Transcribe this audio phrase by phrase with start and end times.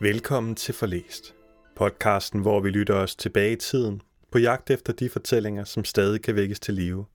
[0.00, 1.34] Velkommen til Forlæst.
[1.76, 6.22] Podcasten, hvor vi lytter os tilbage i tiden, på jagt efter de fortællinger, som stadig
[6.22, 7.06] kan vækkes til live.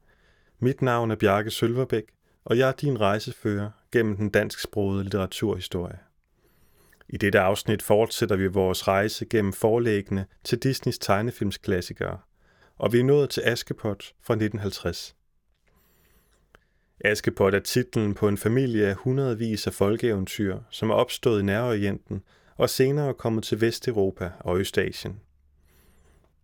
[0.60, 2.06] Mit navn er Bjarke Sølverbæk,
[2.46, 6.00] og jeg er din rejsefører gennem den dansksprogede litteraturhistorie.
[7.10, 12.18] I dette afsnit fortsætter vi vores rejse gennem forlæggene til Disneys tegnefilmsklassikere,
[12.82, 15.16] og vi er nået til Askepot fra 1950.
[17.06, 22.24] Askepot er titlen på en familie af hundredvis af folkeeventyr, som er opstået i Nærorienten
[22.58, 25.20] og senere kommet til Vesteuropa og Østasien.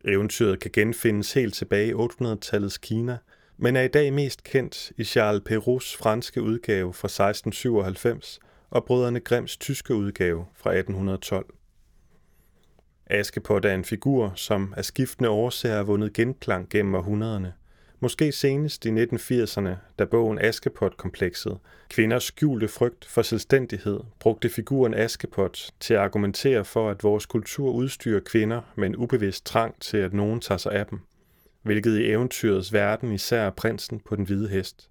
[0.05, 3.17] Eventyret kan genfindes helt tilbage i 800-tallets Kina,
[3.57, 9.19] men er i dag mest kendt i Charles Perraults franske udgave fra 1697 og brødrene
[9.19, 11.56] Grimms tyske udgave fra 1812.
[13.09, 17.53] Askepot er en figur, som af skiftende årsager har vundet genklang gennem århundrederne.
[17.99, 21.57] Måske senest i 1980'erne, da bogen Askepot-komplekset,
[21.89, 27.71] kvinders skjulte frygt for selvstændighed, brugte figuren Askepot til at argumentere for, at vores kultur
[27.71, 30.99] udstyrer kvinder med en ubevidst trang til, at nogen tager sig af dem,
[31.61, 34.89] hvilket i eventyrets verden især er prinsen på den hvide hest.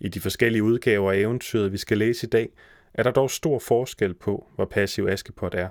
[0.00, 2.48] I de forskellige udgaver af eventyret, vi skal læse i dag,
[2.94, 5.68] er der dog stor forskel på, hvor passiv Askepot er.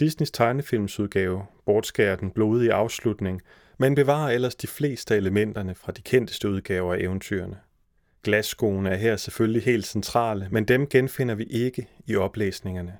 [0.00, 3.42] Disneys tegnefilmsudgave bortskærer den blodige afslutning,
[3.78, 7.56] men bevarer ellers de fleste af elementerne fra de kendteste udgaver af eventyrene.
[8.22, 12.96] Glasskoene er her selvfølgelig helt centrale, men dem genfinder vi ikke i oplæsningerne.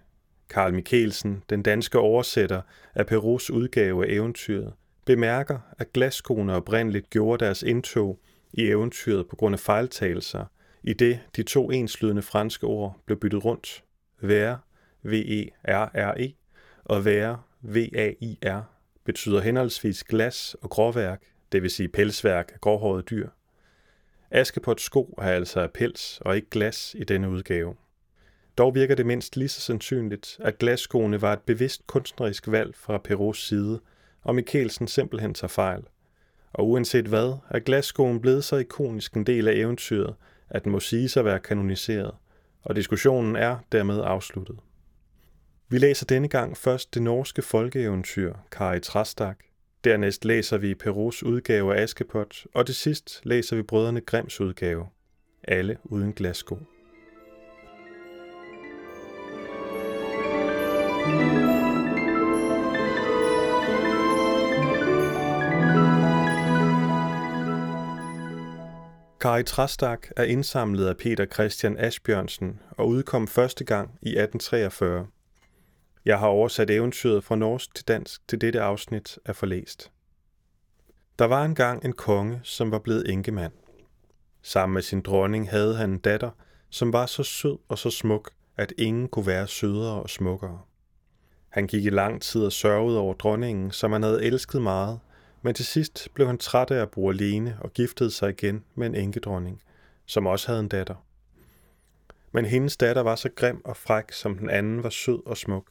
[0.50, 2.62] Karl Mikkelsen, den danske oversætter
[2.94, 4.72] af Perus udgave af eventyret,
[5.04, 8.18] bemærker, at glasskoene oprindeligt gjorde deres indtog
[8.52, 10.44] i eventyret på grund af fejltagelser,
[10.82, 13.84] i det de to enslydende franske ord blev byttet rundt.
[14.20, 14.58] Være,
[15.02, 16.37] V-E-R-R-E,
[16.88, 18.60] og være, V-A-I-R,
[19.04, 21.22] betyder henholdsvis glas og gråværk,
[21.52, 23.28] det vil sige pelsværk af gråhårede dyr.
[24.30, 27.74] Askepots sko er altså af pels og ikke glas i denne udgave.
[28.58, 32.98] Dog virker det mindst lige så sandsynligt, at glasskoene var et bevidst kunstnerisk valg fra
[32.98, 33.80] Perros side,
[34.22, 35.82] og Mikkelsen simpelthen tager fejl.
[36.52, 40.14] Og uanset hvad, er glasskoen blevet så ikonisk en del af eventyret,
[40.50, 42.14] at den må sige sig at være kanoniseret,
[42.62, 44.58] og diskussionen er dermed afsluttet.
[45.70, 49.38] Vi læser denne gang først det norske folkeeventyr Kari Trastak.
[49.84, 54.86] Dernæst læser vi Perus udgave af Askepot, og til sidst læser vi brødrene Grimms udgave.
[55.42, 56.58] Alle uden glassko.
[69.20, 75.06] Kari Trastak er indsamlet af Peter Christian Asbjørnsen og udkom første gang i 1843.
[76.08, 79.92] Jeg har oversat eventyret fra norsk til dansk til dette afsnit af forlæst.
[81.18, 83.52] Der var engang en konge, som var blevet enkemand.
[84.42, 86.30] Sammen med sin dronning havde han en datter,
[86.70, 90.60] som var så sød og så smuk, at ingen kunne være sødere og smukkere.
[91.48, 95.00] Han gik i lang tid og sørgede over dronningen, som han havde elsket meget,
[95.42, 98.86] men til sidst blev han træt af at bo alene og giftede sig igen med
[98.86, 99.62] en enkedronning,
[100.06, 101.04] som også havde en datter.
[102.32, 105.64] Men hendes datter var så grim og fræk, som den anden var sød og smuk.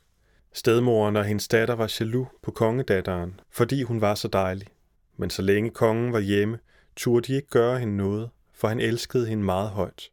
[0.57, 4.67] Stedmoren og hendes datter var jaloux på kongedatteren, fordi hun var så dejlig.
[5.17, 6.59] Men så længe kongen var hjemme,
[6.95, 10.09] turde de ikke gøre hende noget, for han elskede hende meget højt.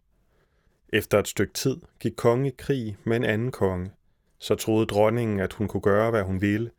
[0.88, 3.90] Efter et stykke tid gik kongen i krig med en anden konge.
[4.38, 6.70] Så troede dronningen, at hun kunne gøre, hvad hun ville,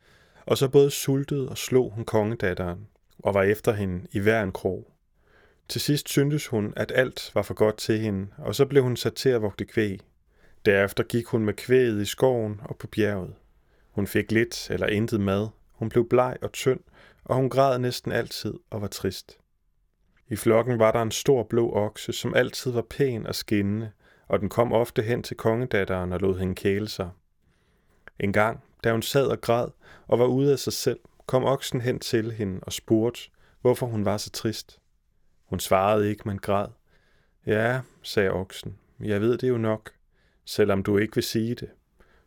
[0.46, 2.88] og så både sultede og slog hun kongedatteren,
[3.20, 4.92] og var efter hende i hver en krog.
[5.70, 8.98] Til sidst syntes hun, at alt var for godt til hende, og så blev hun
[8.98, 10.00] sat til at vogte kvæg.
[10.66, 13.34] Derefter gik hun med kvæget i skoven og på bjerget.
[13.96, 15.48] Hun fik lidt eller intet mad.
[15.72, 16.80] Hun blev bleg og tynd,
[17.24, 19.40] og hun græd næsten altid og var trist.
[20.28, 23.92] I flokken var der en stor blå okse, som altid var pæn og skinnende,
[24.28, 27.10] og den kom ofte hen til kongedatteren og lod hende kæle sig.
[28.20, 29.68] En gang, da hun sad og græd
[30.08, 33.22] og var ude af sig selv, kom oksen hen til hende og spurgte,
[33.62, 34.80] hvorfor hun var så trist.
[35.46, 36.68] Hun svarede ikke, men græd.
[37.46, 39.92] Ja, sagde oksen, jeg ved det jo nok,
[40.46, 41.70] selvom du ikke vil sige det.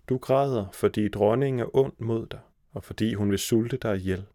[0.09, 2.41] Du græder, fordi dronningen er ond mod dig,
[2.73, 4.27] og fordi hun vil sulte dig ihjel.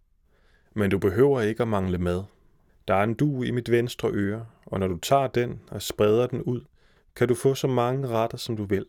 [0.74, 2.24] Men du behøver ikke at mangle mad.
[2.88, 6.28] Der er en du i mit venstre øre, og når du tager den og spreder
[6.28, 6.62] den ud,
[7.16, 8.86] kan du få så mange retter, som du vil.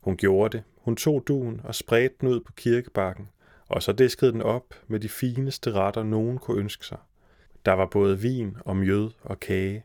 [0.00, 0.64] Hun gjorde det.
[0.76, 3.28] Hun tog duen og spredte den ud på kirkebakken,
[3.68, 6.98] og så diskede den op med de fineste retter, nogen kunne ønske sig.
[7.64, 9.84] Der var både vin og mjød og kage.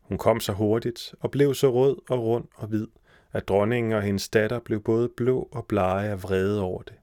[0.00, 2.86] Hun kom så hurtigt og blev så rød og rund og hvid,
[3.32, 6.94] at dronningen og hendes datter blev både blå og blege af vrede over det.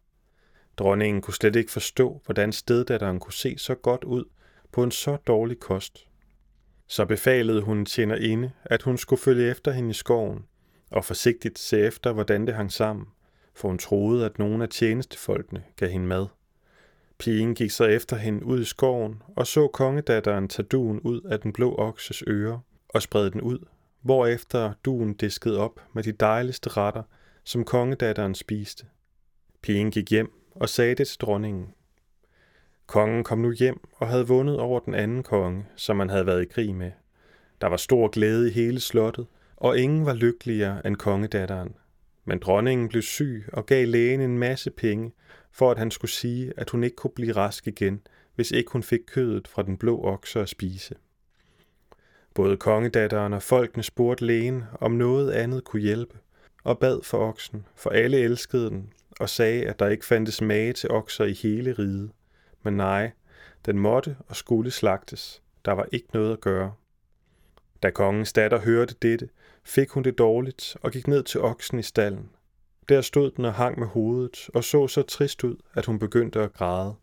[0.78, 4.26] Dronningen kunne slet ikke forstå, hvordan steddatteren kunne se så godt ud
[4.72, 6.08] på en så dårlig kost.
[6.88, 10.46] Så befalede hun tjener inde, at hun skulle følge efter hende i skoven,
[10.92, 13.08] og forsigtigt se efter, hvordan det hang sammen,
[13.54, 16.28] for hun troede, at nogle af tjenestefolkene gav hende mad.
[17.18, 21.40] Pigen gik så efter hende ud i skoven og så kongedatteren tage duen ud af
[21.40, 23.60] den blå okses øre og sprede den ud,
[24.06, 27.04] hvorefter duen diskede op med de dejligste retter,
[27.44, 28.86] som kongedatteren spiste.
[29.62, 31.74] Pigen gik hjem og sagde det til dronningen.
[32.86, 36.42] Kongen kom nu hjem og havde vundet over den anden konge, som man havde været
[36.42, 36.92] i krig med.
[37.62, 41.76] Der var stor glæde i hele slottet, og ingen var lykkeligere end kongedatteren.
[42.26, 45.12] Men dronningen blev syg og gav lægen en masse penge,
[45.52, 48.02] for at han skulle sige, at hun ikke kunne blive rask igen,
[48.36, 50.96] hvis ikke hun fik kødet fra den blå okse at spise.
[52.36, 56.18] Både kongedatteren og folkene spurgte lægen, om noget andet kunne hjælpe,
[56.64, 60.74] og bad for oksen, for alle elskede den, og sagde, at der ikke fandtes mage
[60.74, 62.12] til okser i hele riget.
[62.64, 63.12] Men nej,
[63.66, 65.42] den måtte og skulle slagtes.
[65.66, 66.74] Der var ikke noget at gøre.
[67.84, 69.30] Da kongens datter hørte dette,
[69.64, 72.30] fik hun det dårligt og gik ned til oksen i stallen.
[72.90, 76.42] Der stod den og hang med hovedet og så så trist ud, at hun begyndte
[76.42, 76.96] at græde.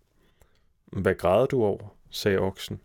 [0.87, 1.96] Hvad græder du over?
[2.11, 2.84] sagde oksen.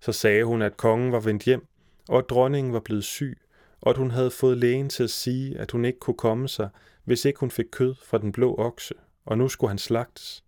[0.00, 1.66] Så sagde hun, at kongen var vendt hjem,
[2.08, 3.38] og at dronningen var blevet syg,
[3.80, 6.68] og at hun havde fået lægen til at sige, at hun ikke kunne komme sig,
[7.04, 10.44] hvis ikke hun fik kød fra den blå okse, og nu skulle han slagtes.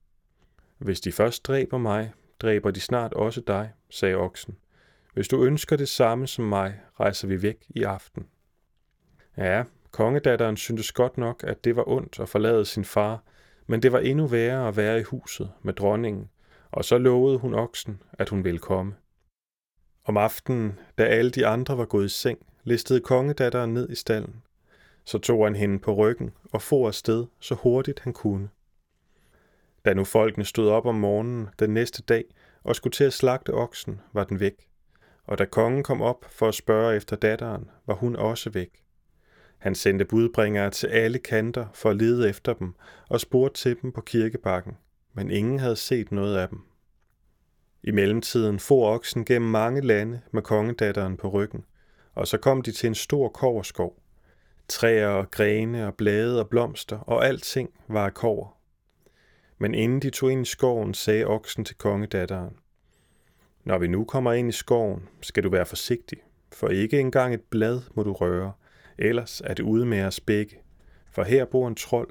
[0.78, 4.56] Hvis de først dræber mig, dræber de snart også dig, sagde oksen.
[5.14, 8.26] Hvis du ønsker det samme som mig, rejser vi væk i aften.
[9.36, 13.22] Ja, kongedatteren syntes godt nok, at det var ondt at forlade sin far,
[13.66, 16.30] men det var endnu værre at være i huset med dronningen,
[16.70, 18.94] og så lovede hun oksen, at hun ville komme.
[20.08, 24.42] Om aftenen, da alle de andre var gået i seng, listede kongedatteren ned i stallen.
[25.04, 28.48] Så tog han hende på ryggen og for afsted så hurtigt han kunne.
[29.84, 32.24] Da nu folkene stod op om morgenen den næste dag
[32.64, 34.68] og skulle til at slagte oksen, var den væk.
[35.24, 38.82] Og da kongen kom op for at spørge efter datteren, var hun også væk.
[39.58, 42.74] Han sendte budbringere til alle kanter for at lede efter dem
[43.08, 44.76] og spurgte til dem på kirkebakken,
[45.14, 46.62] men ingen havde set noget af dem.
[47.88, 51.64] I mellemtiden for oksen gennem mange lande med kongedatteren på ryggen,
[52.14, 54.02] og så kom de til en stor koverskov.
[54.68, 58.58] Træer og grene og blade og blomster og alting var af kover.
[59.58, 62.56] Men inden de tog ind i skoven, sagde oksen til kongedatteren,
[63.64, 66.18] Når vi nu kommer ind i skoven, skal du være forsigtig,
[66.52, 68.52] for ikke engang et blad må du røre,
[68.98, 70.58] ellers er det ude med os begge,
[71.10, 72.10] for her bor en trold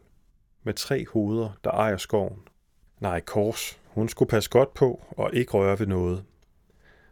[0.63, 2.39] med tre hoveder, der ejer skoven.
[2.99, 6.23] Nej, kors, hun skulle passe godt på og ikke røre ved noget.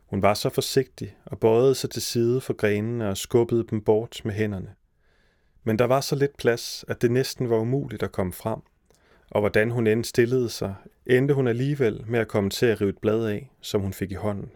[0.05, 4.21] Hun var så forsigtig og bøjede sig til side for grenene og skubbede dem bort
[4.25, 4.73] med hænderne.
[5.63, 8.59] Men der var så lidt plads, at det næsten var umuligt at komme frem,
[9.31, 10.75] og hvordan hun end stillede sig,
[11.05, 14.11] endte hun alligevel med at komme til at rive et blad af, som hun fik
[14.11, 14.51] i hånden.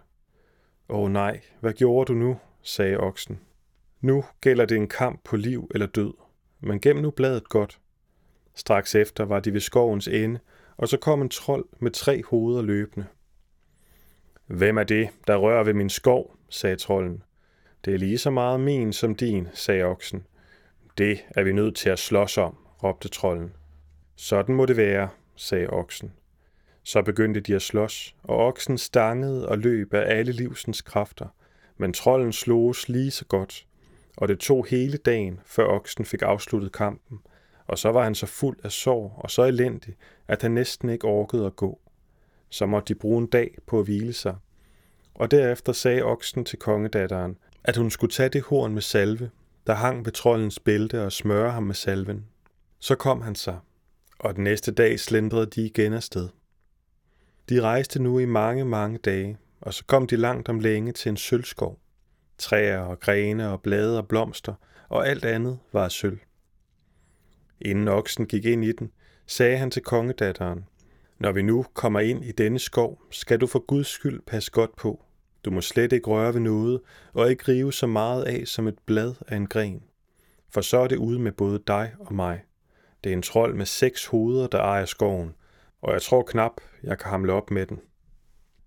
[0.90, 2.38] Åh nej, hvad gjorde du nu?
[2.62, 3.40] sagde oksen.
[4.02, 6.14] Nu gælder det en kamp på liv eller død,
[6.60, 7.80] men gem nu bladet godt.
[8.56, 10.40] Straks efter var de ved skovens ende,
[10.78, 13.06] og så kom en trold med tre hoveder løbende.
[14.48, 17.24] Hvem er det, der rører ved min skov, sagde trolden.
[17.86, 20.26] Det er lige så meget min som din, sagde oksen.
[20.98, 23.54] Det er vi nødt til at slås om, råbte trolden.
[24.16, 26.14] Sådan må det være, sagde oksen.
[26.84, 31.28] Så begyndte de at slås, og oksen stangede og løb af alle livsens kræfter,
[31.78, 33.68] men trolden sloges lige så godt,
[34.18, 37.19] og det tog hele dagen, før oksen fik afsluttet kampen,
[37.68, 39.95] og så var han så fuld af sorg og så elendig,
[40.28, 41.80] at han næsten ikke orkede at gå.
[42.50, 44.36] Så måtte de bruge en dag på at hvile sig.
[45.16, 49.30] Og derefter sagde oksen til kongedatteren, at hun skulle tage det horn med salve,
[49.68, 52.26] der hang ved trollens bælte og smøre ham med salven.
[52.80, 53.59] Så kom han sig,
[54.19, 56.30] og den næste dag slendrede de igen afsted.
[57.50, 61.09] De rejste nu i mange, mange dage, og så kom de langt om længe til
[61.09, 61.80] en sølvskov.
[62.38, 64.54] Træer og grene og blade og blomster,
[64.90, 66.19] og alt andet var af sølv.
[67.61, 68.92] Inden oksen gik ind i den,
[69.26, 70.66] sagde han til kongedatteren,
[71.19, 74.76] Når vi nu kommer ind i denne skov, skal du for Guds skyld passe godt
[74.76, 75.04] på.
[75.45, 76.81] Du må slet ikke røre ved noget,
[77.14, 79.83] og ikke rive så meget af som et blad af en gren.
[80.49, 82.44] For så er det ude med både dig og mig.
[83.04, 85.35] Det er en trold med seks hoveder, der ejer skoven,
[85.81, 86.52] og jeg tror knap,
[86.83, 87.80] jeg kan hamle op med den.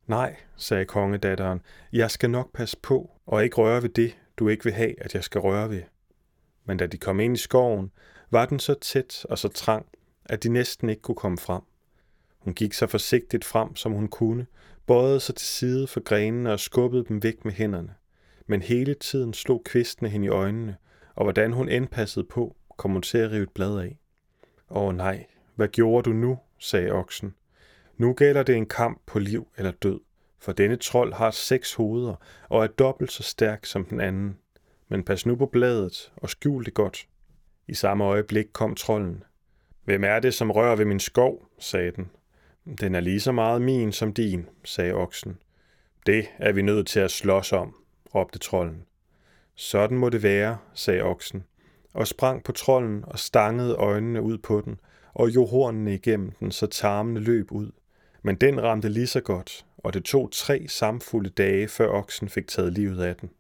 [0.07, 1.61] Nej, sagde kongedatteren,
[1.93, 5.15] jeg skal nok passe på og ikke røre ved det, du ikke vil have, at
[5.15, 5.83] jeg skal røre ved.
[6.65, 7.91] Men da de kom ind i skoven,
[8.31, 9.87] var den så tæt og så trang,
[10.25, 11.63] at de næsten ikke kunne komme frem.
[12.39, 14.47] Hun gik så forsigtigt frem, som hun kunne,
[14.87, 17.95] bøjede sig til side for grenene og skubbede dem væk med hænderne.
[18.47, 20.77] Men hele tiden slog kvistene hende i øjnene,
[21.15, 23.99] og hvordan hun end passede på, kom hun til at rive et blad af.
[24.71, 27.35] Åh nej, hvad gjorde du nu, sagde oksen.
[27.97, 30.01] Nu gælder det en kamp på liv eller død,
[30.39, 32.15] for denne trold har seks hoveder
[32.49, 34.39] og er dobbelt så stærk som den anden.
[34.89, 37.07] Men pas nu på bladet og skjul det godt.
[37.71, 39.23] I samme øjeblik kom trolden.
[39.85, 41.49] Hvem er det, som rører ved min skov?
[41.59, 42.11] sagde den.
[42.81, 45.39] Den er lige så meget min som din, sagde oksen.
[46.07, 47.75] Det er vi nødt til at slås om,
[48.15, 48.83] råbte trolden.
[49.55, 51.45] Sådan må det være, sagde oksen,
[51.95, 54.81] og sprang på trolden og stangede øjnene ud på den,
[55.15, 57.71] og jo hornene igennem den, så tarmene løb ud.
[58.23, 62.49] Men den ramte lige så godt, og det tog tre samfulde dage, før oksen fik
[62.49, 63.31] taget livet af den.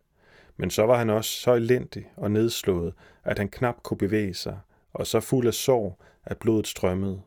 [0.60, 4.58] Men så var han også så elendig og nedslået, at han knap kunne bevæge sig,
[4.92, 7.20] og så fuld af sorg, at blodet strømmede.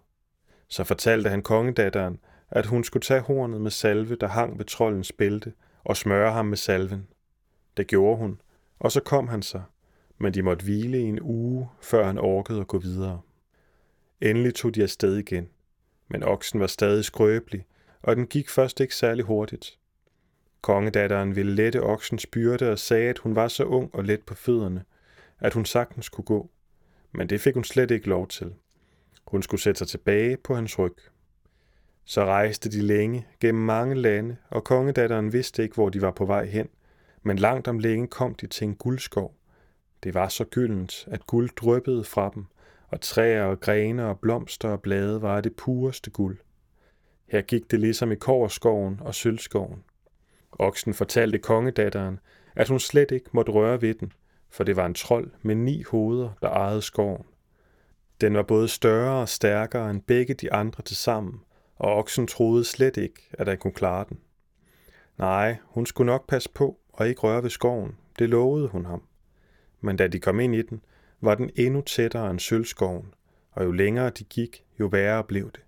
[0.68, 5.12] Så fortalte han kongedatteren, at hun skulle tage hornet med salve, der hang ved trollens
[5.12, 7.08] bælte, og smøre ham med salven.
[7.78, 8.42] Det gjorde hun,
[8.80, 9.64] og så kom han sig,
[10.18, 13.22] men de måtte hvile i en uge, før han orkede at gå videre.
[14.22, 15.50] Endelig tog de afsted igen,
[16.08, 17.66] men oksen var stadig skrøbelig,
[18.02, 19.80] og den gik først ikke særlig hurtigt.
[20.64, 24.36] Kongedatteren ville lette oksens byrde og sagde, at hun var så ung og let på
[24.36, 24.84] fødderne,
[25.40, 26.50] at hun sagtens kunne gå.
[27.12, 28.54] Men det fik hun slet ikke lov til.
[29.28, 30.96] Hun skulle sætte sig tilbage på hans ryg.
[32.06, 36.26] Så rejste de længe gennem mange lande, og kongedatteren vidste ikke, hvor de var på
[36.26, 36.68] vej hen,
[37.24, 39.36] men langt om længe kom de til en guldskov.
[40.04, 42.46] Det var så gyldent, at guld dryppede fra dem,
[42.88, 46.38] og træer og grene og blomster og blade var det pureste guld.
[47.28, 49.84] Her gik det ligesom i koverskoven og sølvskoven.
[50.60, 52.20] Oksen fortalte kongedatteren,
[52.56, 54.14] at hun slet ikke måtte røre ved den,
[54.50, 57.26] for det var en trold med ni hoveder, der ejede skoven.
[58.22, 61.42] Den var både større og stærkere end begge de andre til sammen,
[61.76, 64.20] og oksen troede slet ikke, at han kunne klare den.
[65.18, 69.04] Nej, hun skulle nok passe på og ikke røre ved skoven, det lovede hun ham.
[69.82, 70.82] Men da de kom ind i den,
[71.22, 73.14] var den endnu tættere end sølvskoven,
[73.52, 75.62] og jo længere de gik, jo værre blev det.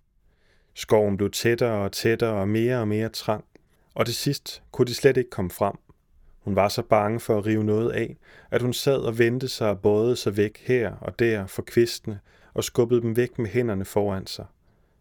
[0.74, 3.46] Skoven blev tættere og tættere og mere og mere trang,
[3.95, 5.75] og til sidst kunne de slet ikke komme frem.
[6.39, 8.17] Hun var så bange for at rive noget af,
[8.51, 12.19] at hun sad og vendte sig og bøjede sig væk her og der for kvistene
[12.53, 14.45] og skubbede dem væk med hænderne foran sig.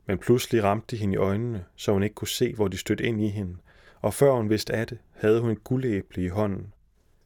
[0.06, 3.04] Men pludselig ramte de hende i øjnene, så hun ikke kunne se, hvor de stødte
[3.04, 3.56] ind i hende,
[4.00, 6.72] og før hun vidste af det, havde hun et guldæble i hånden.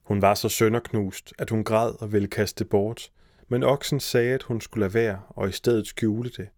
[0.02, 3.10] Hun var så sønderknust, at hun græd og ville kaste det bort,
[3.48, 6.48] men oksen sagde, at hun skulle lade være og i stedet skjule det.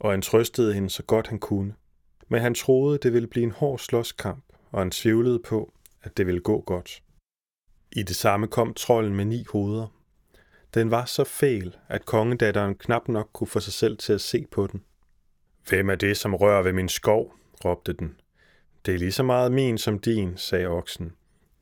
[0.00, 1.74] Og han trøstede hende så godt han kunne.
[2.32, 5.72] Men han troede, det ville blive en hård slåskamp, og han tvivlede på,
[6.02, 7.02] at det ville gå godt.
[7.92, 9.86] I det samme kom trolden med ni hoveder.
[10.74, 14.46] Den var så fæl, at kongedatteren knap nok kunne få sig selv til at se
[14.50, 14.84] på den.
[15.68, 17.34] Hvem er det, som rører ved min skov?
[17.64, 18.16] råbte den.
[18.86, 21.12] Det er lige så meget min som din, sagde oksen.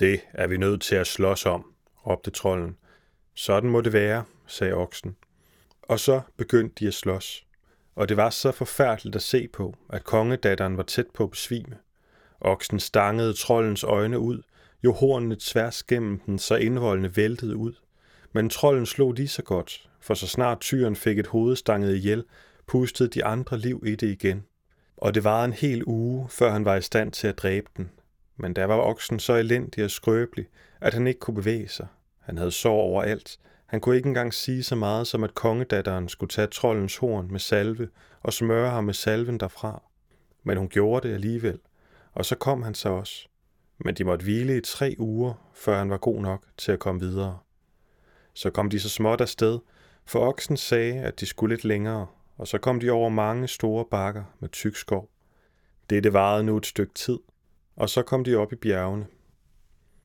[0.00, 1.72] Det er vi nødt til at slås om,
[2.06, 2.76] råbte trolden.
[3.34, 5.16] Sådan må det være, sagde oksen.
[5.82, 7.46] Og så begyndte de at slås.
[7.94, 11.76] Og det var så forfærdeligt at se på, at kongedatteren var tæt på at besvime.
[12.40, 14.42] Oksen stangede trollens øjne ud,
[14.84, 17.72] jo hornene tværs gennem den, så indvoldene væltede ud.
[18.32, 22.24] Men trolden slog lige så godt, for så snart tyren fik et hoved stanget ihjel,
[22.66, 24.44] pustede de andre liv i det igen.
[24.96, 27.90] Og det var en hel uge, før han var i stand til at dræbe den.
[28.36, 30.46] Men der var oksen så elendig og skrøbelig,
[30.80, 31.86] at han ikke kunne bevæge sig.
[32.20, 33.38] Han havde sår overalt.
[33.70, 37.40] Han kunne ikke engang sige så meget som, at kongedatteren skulle tage trollens horn med
[37.40, 37.88] salve
[38.22, 39.82] og smøre ham med salven derfra.
[40.42, 41.58] Men hun gjorde det alligevel,
[42.12, 43.28] og så kom han så også.
[43.78, 47.00] Men de måtte hvile i tre uger, før han var god nok til at komme
[47.00, 47.38] videre.
[48.34, 49.58] Så kom de så småt afsted,
[50.06, 52.06] for oksen sagde, at de skulle lidt længere,
[52.38, 55.10] og så kom de over mange store bakker med tyk skov.
[55.90, 57.18] Dette varede nu et stykke tid,
[57.76, 59.06] og så kom de op i bjergene.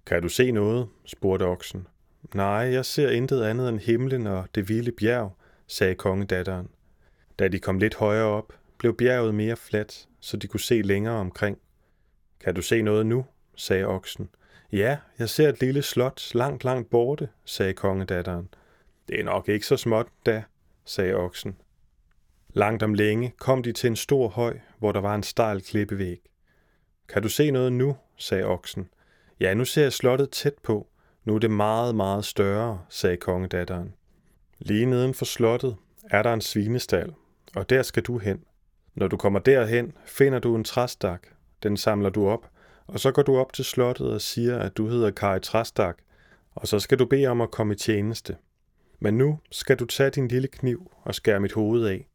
[0.06, 0.88] Kan du se noget?
[1.06, 1.88] spurgte oksen.
[2.34, 5.36] Nej, jeg ser intet andet end himlen og det vilde bjerg,
[5.68, 6.70] sagde kongedatteren.
[7.40, 11.16] Da de kom lidt højere op, blev bjerget mere fladt, så de kunne se længere
[11.16, 11.58] omkring.
[12.40, 13.26] Kan du se noget nu?
[13.56, 14.30] sagde oksen.
[14.72, 18.50] Ja, jeg ser et lille slot langt, langt borte, sagde kongedatteren.
[19.08, 20.44] Det er nok ikke så småt da,
[20.86, 21.58] sagde oksen.
[22.50, 26.20] Langt om længe kom de til en stor høj, hvor der var en stejl klippevæg.
[27.08, 27.98] Kan du se noget nu?
[28.18, 28.90] sagde oksen.
[29.40, 30.88] Ja, nu ser jeg slottet tæt på.
[31.26, 33.94] Nu er det meget, meget større, sagde kongedatteren.
[34.60, 35.76] Lige neden for slottet
[36.12, 37.14] er der en svinestal,
[37.56, 38.40] og der skal du hen.
[38.96, 41.28] Når du kommer derhen, finder du en træstak.
[41.64, 42.50] Den samler du op,
[42.88, 45.98] og så går du op til slottet og siger, at du hedder Kari Træstak,
[46.56, 48.38] og så skal du bede om at komme i tjeneste.
[49.00, 52.08] Men nu skal du tage din lille kniv og skære mit hoved af.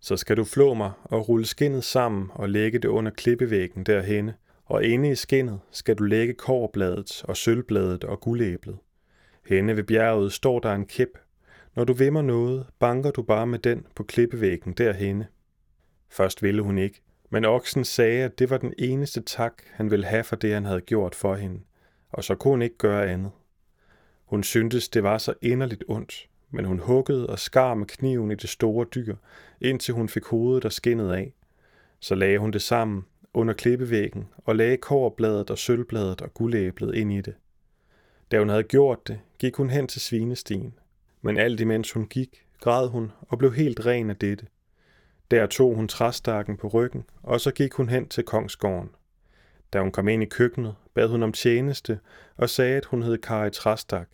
[0.00, 4.34] Så skal du flå mig og rulle skinnet sammen og lægge det under klippevæggen derhenne,
[4.64, 8.78] og inde i skinnet skal du lægge koverbladet og sølvbladet og guldæblet.
[9.46, 11.18] Henne ved bjerget står der en kæp.
[11.74, 15.26] Når du vimmer noget, banker du bare med den på klippevæggen derhenne.
[16.08, 17.00] Først ville hun ikke,
[17.30, 20.64] Men oksen sagde, at det var den eneste tak, han ville have for det, han
[20.64, 21.60] havde gjort for hende,
[22.10, 23.32] og så kunne hun ikke gøre andet.
[24.24, 28.34] Hun syntes, det var så inderligt ondt, men hun huggede og skar med kniven i
[28.34, 29.16] det store dyr,
[29.60, 31.34] indtil hun fik hovedet og skinnet af.
[32.00, 33.04] Så lagde hun det sammen
[33.34, 37.34] under klippevæggen og lagde kårbladet og sølvbladet og guldæblet ind i det.
[38.30, 40.74] Da hun havde gjort det, gik hun hen til svinestien.
[41.22, 44.46] Men alt imens hun gik, græd hun og blev helt ren af dette.
[45.30, 48.90] Der tog hun træstakken på ryggen, og så gik hun hen til kongsgården.
[49.72, 51.98] Da hun kom ind i køkkenet, bad hun om tjeneste
[52.36, 54.08] og sagde, at hun hed Kari Træstak.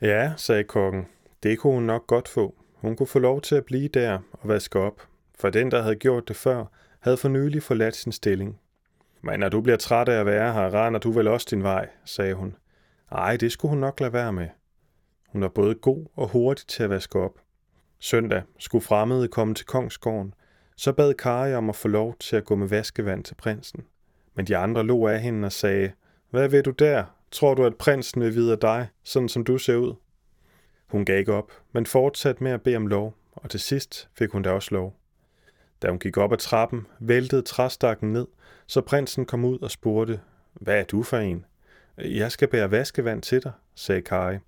[0.00, 1.06] Ja, sagde kokken,
[1.42, 2.54] det kunne hun nok godt få.
[2.74, 5.02] Hun kunne få lov til at blive der og vaske op,
[5.38, 6.64] for den, der havde gjort det før,
[7.08, 8.60] havde for nylig forladt sin stilling.
[9.22, 11.88] Men når du bliver træt af at være her, render du vel også din vej,
[12.04, 12.56] sagde hun.
[13.12, 14.48] Ej, det skulle hun nok lade være med.
[15.28, 17.32] Hun var både god og hurtig til at vaske op.
[17.98, 20.34] Søndag skulle fremmede komme til kongsgården,
[20.76, 23.84] så bad Kari om at få lov til at gå med vaskevand til prinsen.
[24.34, 25.92] Men de andre lå af hende og sagde,
[26.30, 27.04] Hvad ved du der?
[27.30, 29.94] Tror du, at prinsen vil vide af dig, sådan som du ser ud?
[30.86, 34.30] Hun gav ikke op, men fortsatte med at bede om lov, og til sidst fik
[34.30, 34.97] hun da også lov.
[35.82, 38.26] Da hun gik op ad trappen, væltede træstakken ned,
[38.66, 40.20] så prinsen kom ud og spurgte,
[40.54, 41.44] Hvad er du for en?
[41.98, 44.38] Jeg skal bære vaskevand til dig, sagde Kari.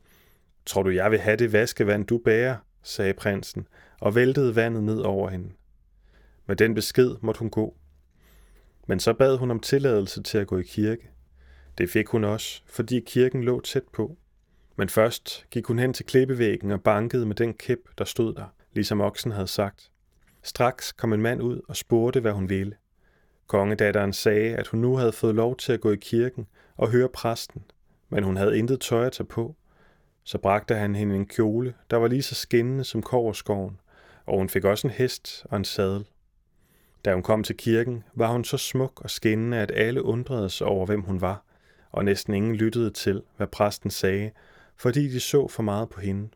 [0.67, 2.57] Tror du, jeg vil have det vaskevand, du bærer?
[2.83, 3.69] sagde prinsen,
[4.01, 5.51] og væltede vandet ned over hende.
[6.47, 7.77] Med den besked måtte hun gå.
[8.87, 11.11] Men så bad hun om tilladelse til at gå i kirke.
[11.79, 14.17] Det fik hun også, fordi kirken lå tæt på.
[14.77, 18.55] Men først gik hun hen til klippevæggen og bankede med den kæp, der stod der,
[18.73, 19.91] ligesom oksen havde sagt.
[20.43, 22.77] Straks kom en mand ud og spurgte, hvad hun ville.
[23.47, 27.09] Kongedatteren sagde, at hun nu havde fået lov til at gå i kirken og høre
[27.09, 27.63] præsten,
[28.09, 29.57] men hun havde intet tøj at tage på.
[30.25, 33.81] Så bragte han hende en kjole, der var lige så skinnende som koverskoven,
[34.27, 36.07] og hun fik også en hest og en sadel.
[37.05, 40.67] Da hun kom til kirken, var hun så smuk og skinnende, at alle undrede sig
[40.67, 41.45] over, hvem hun var,
[41.91, 44.31] og næsten ingen lyttede til, hvad præsten sagde,
[44.77, 46.29] fordi de så for meget på hende.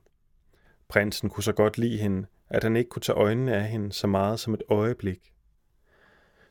[0.88, 4.06] Prinsen kunne så godt lide hende, at han ikke kunne tage øjnene af hende så
[4.06, 5.32] meget som et øjeblik.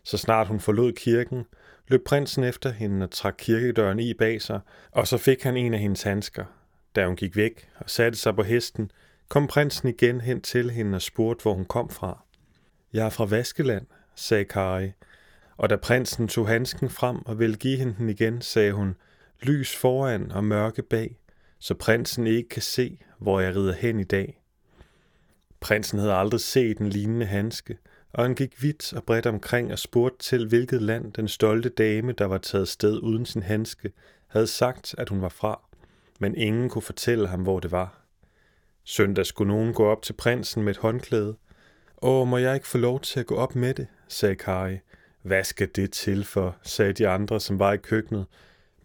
[0.03, 1.45] Så snart hun forlod kirken,
[1.87, 4.59] løb prinsen efter hende og trak kirkedøren i bag sig,
[4.91, 6.45] og så fik han en af hendes handsker.
[6.95, 8.91] Da hun gik væk og satte sig på hesten,
[9.29, 12.23] kom prinsen igen hen til hende og spurgte, hvor hun kom fra.
[12.93, 13.85] Jeg er fra Vaskeland,
[14.15, 14.91] sagde Kari,
[15.57, 18.95] og da prinsen tog handsken frem og ville give hende den igen, sagde hun,
[19.41, 21.17] lys foran og mørke bag,
[21.59, 24.42] så prinsen ikke kan se, hvor jeg rider hen i dag.
[25.63, 27.77] Prinsen havde aldrig set en lignende handske,
[28.13, 32.11] og han gik vidt og bredt omkring og spurgte til, hvilket land den stolte dame,
[32.11, 33.91] der var taget sted uden sin handske,
[34.27, 35.61] havde sagt, at hun var fra,
[36.19, 38.01] men ingen kunne fortælle ham, hvor det var.
[38.83, 41.35] Søndag skulle nogen gå op til prinsen med et håndklæde.
[42.01, 44.77] Åh, må jeg ikke få lov til at gå op med det, sagde Kari.
[45.21, 48.25] Hvad skal det til for, sagde de andre, som var i køkkenet.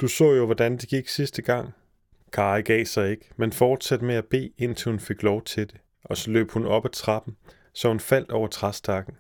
[0.00, 1.74] Du så jo, hvordan det gik sidste gang.
[2.32, 5.76] Kari gav sig ikke, men fortsatte med at bede, indtil hun fik lov til det,
[6.04, 7.36] og så løb hun op ad trappen,
[7.72, 9.14] så hun faldt over træstakken.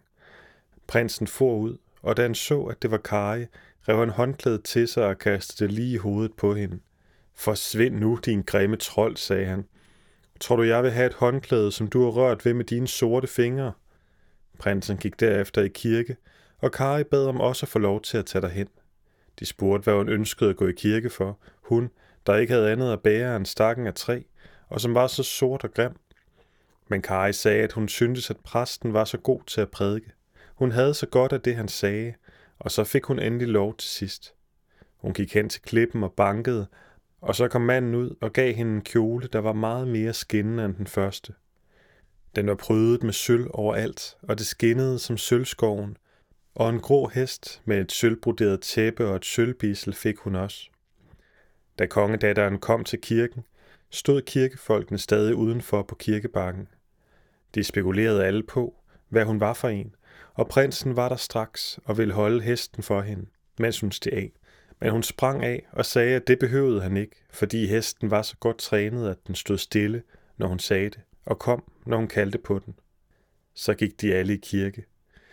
[0.86, 3.46] Prinsen for ud, og da han så, at det var Kari,
[3.88, 6.78] rev han håndklædet til sig og kastede det lige i hovedet på hende.
[7.34, 9.64] Forsvind nu, din grimme trold, sagde han.
[10.40, 13.26] Tror du, jeg vil have et håndklæde, som du har rørt ved med dine sorte
[13.26, 13.72] fingre?
[14.58, 16.16] Prinsen gik derefter i kirke,
[16.58, 18.68] og Kari bad om også at få lov til at tage hen.
[19.38, 21.38] De spurgte, hvad hun ønskede at gå i kirke for.
[21.62, 21.90] Hun,
[22.26, 24.20] der ikke havde andet at bære end stakken af træ,
[24.68, 25.92] og som var så sort og grim.
[26.88, 30.12] Men Kari sagde, at hun syntes, at præsten var så god til at prædike.
[30.54, 32.14] Hun havde så godt af det, han sagde,
[32.58, 34.34] og så fik hun endelig lov til sidst.
[34.96, 36.66] Hun gik hen til klippen og bankede,
[37.20, 40.64] og så kom manden ud og gav hende en kjole, der var meget mere skinnende
[40.64, 41.32] end den første.
[42.36, 45.96] Den var prydet med sølv overalt, og det skinnede som sølvskoven,
[46.54, 50.70] og en grå hest med et sølvbroderet tæppe og et sølvbisel fik hun også.
[51.78, 53.44] Da kongedatteren kom til kirken,
[53.90, 56.68] stod kirkefolkene stadig udenfor på kirkebakken.
[57.54, 58.74] De spekulerede alle på,
[59.08, 59.94] hvad hun var for en,
[60.34, 63.26] og prinsen var der straks og ville holde hesten for hende,
[63.58, 64.32] mens hun steg af.
[64.80, 68.36] Men hun sprang af og sagde, at det behøvede han ikke, fordi hesten var så
[68.40, 70.02] godt trænet, at den stod stille,
[70.36, 72.74] når hun sagde det, og kom, når hun kaldte på den.
[73.54, 74.84] Så gik de alle i kirke.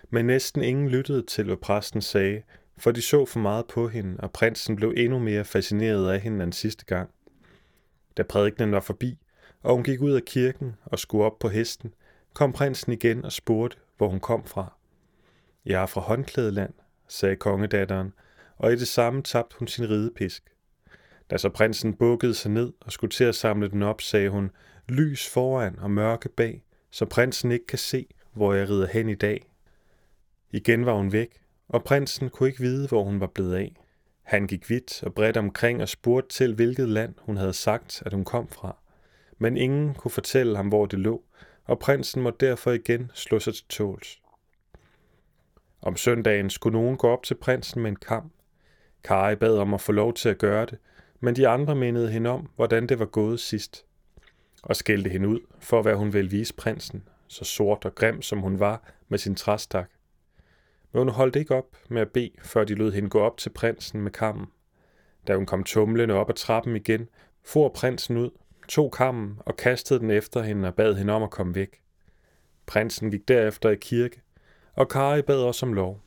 [0.10, 2.42] Men næsten ingen lyttede til, hvad præsten sagde,
[2.78, 6.44] for de så for meget på hende, og prinsen blev endnu mere fascineret af hende
[6.44, 7.10] end sidste gang.
[8.18, 9.18] Da prædikenen var forbi,
[9.64, 11.94] og hun gik ud af kirken og skulle op på hesten,
[12.36, 14.78] kom prinsen igen og spurgte, hvor hun kom fra.
[15.66, 16.74] Jeg er fra håndklædeland,
[17.08, 18.14] sagde kongedatteren,
[18.58, 20.44] og i det samme tabte hun sin ridepisk.
[21.30, 24.52] Da så prinsen bukkede sig ned og skulle til at samle den op, sagde hun,
[24.90, 29.16] lys foran og mørke bag, så prinsen ikke kan se, hvor jeg rider hen i
[29.16, 29.50] dag.
[30.52, 33.76] Igen var hun væk, og prinsen kunne ikke vide, hvor hun var blevet af.
[34.24, 38.14] Han gik vidt og bredt omkring og spurgte til, hvilket land hun havde sagt, at
[38.14, 38.78] hun kom fra.
[39.38, 41.24] Men ingen kunne fortælle ham, hvor det lå,
[41.66, 44.22] og prinsen måtte derfor igen slå sig til tåls.
[45.82, 48.34] Om søndagen skulle nogen gå op til prinsen med en kamp.
[49.04, 50.78] Kari bad om at få lov til at gøre det,
[51.20, 53.86] men de andre mindede hende om, hvordan det var gået sidst,
[54.64, 58.40] og skældte hende ud for, hvad hun ville vise prinsen, så sort og grim som
[58.40, 59.90] hun var med sin træstak.
[60.92, 63.50] Men hun holdt ikke op med at bede, før de lod hende gå op til
[63.50, 64.48] prinsen med kammen.
[65.28, 67.10] Da hun kom tumlende op ad trappen igen,
[67.44, 68.30] for prinsen ud,
[68.68, 71.82] tog kammen og kastede den efter hende og bad hende om at komme væk.
[72.66, 74.22] Prinsen gik derefter i kirke,
[74.74, 76.02] og Kari bad også om lov.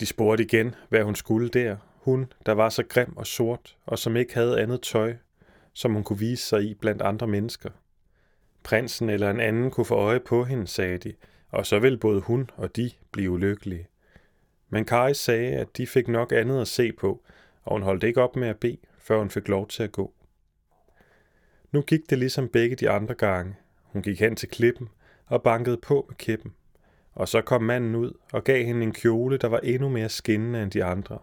[0.00, 3.98] De spurgte igen, hvad hun skulle der, hun, der var så grim og sort, og
[3.98, 5.16] som ikke havde andet tøj,
[5.72, 7.70] som hun kunne vise sig i blandt andre mennesker.
[8.62, 11.14] Prinsen eller en anden kunne få øje på hende, sagde de,
[11.50, 13.88] og så ville både hun og de blive ulykkelige.
[14.68, 17.22] Men Kari sagde, at de fik nok andet at se på,
[17.62, 20.14] og hun holdt ikke op med at bede, før hun fik lov til at gå.
[21.72, 23.56] Nu gik det ligesom begge de andre gange.
[23.82, 24.88] Hun gik hen til klippen
[25.26, 26.52] og bankede på med kippen.
[27.12, 30.62] Og så kom manden ud og gav hende en kjole, der var endnu mere skinnende
[30.62, 31.18] end de andre.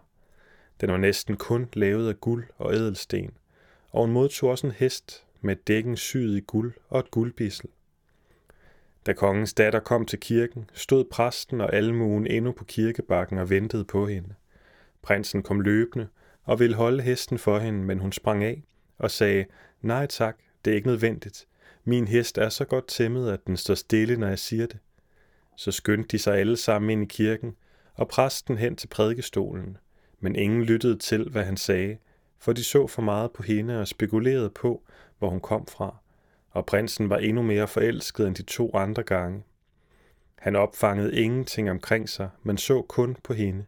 [0.80, 3.30] Den var næsten kun lavet af guld og ædelsten,
[3.90, 7.70] og hun modtog også en hest med dækken syet i guld og et guldbissel.
[9.06, 13.84] Da kongens datter kom til kirken, stod præsten og almuen endnu på kirkebakken og ventede
[13.84, 14.34] på hende.
[15.02, 16.08] Prinsen kom løbende
[16.44, 18.62] og ville holde hesten for hende, men hun sprang af
[19.00, 19.44] og sagde,
[19.82, 21.46] nej tak, det er ikke nødvendigt.
[21.84, 24.78] Min hest er så godt tæmmet, at den står stille, når jeg siger det.
[25.56, 27.56] Så skyndte de sig alle sammen ind i kirken,
[27.94, 29.76] og præsten hen til prædikestolen.
[30.20, 31.96] Men ingen lyttede til, hvad han sagde,
[32.38, 34.82] for de så for meget på hende og spekulerede på,
[35.18, 35.96] hvor hun kom fra,
[36.50, 39.42] og prinsen var endnu mere forelsket end de to andre gange.
[40.38, 43.64] Han opfangede ingenting omkring sig, men så kun på hende.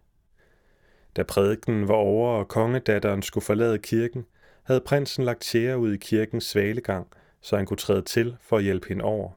[1.16, 4.26] Da prædiken var over, og kongedatteren skulle forlade kirken,
[4.62, 7.06] havde prinsen lagt tjære ud i kirkens svalegang,
[7.40, 9.30] så han kunne træde til for at hjælpe hende over.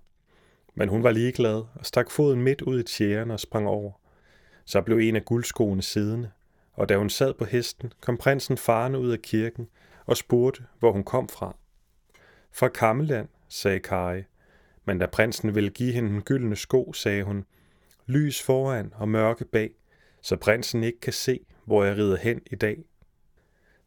[0.75, 3.91] Men hun var ligeglad og stak foden midt ud i tjæren og sprang over.
[4.65, 6.31] Så blev en af guldskoene siddende,
[6.73, 9.67] og da hun sad på hesten, kom prinsen farne ud af kirken
[10.05, 11.55] og spurgte, hvor hun kom fra.
[12.51, 14.23] Fra Kammeland, sagde Kari,
[14.85, 17.45] men da prinsen ville give hende en gyldne sko, sagde hun,
[18.05, 19.71] lys foran og mørke bag,
[20.21, 22.83] så prinsen ikke kan se, hvor jeg rider hen i dag.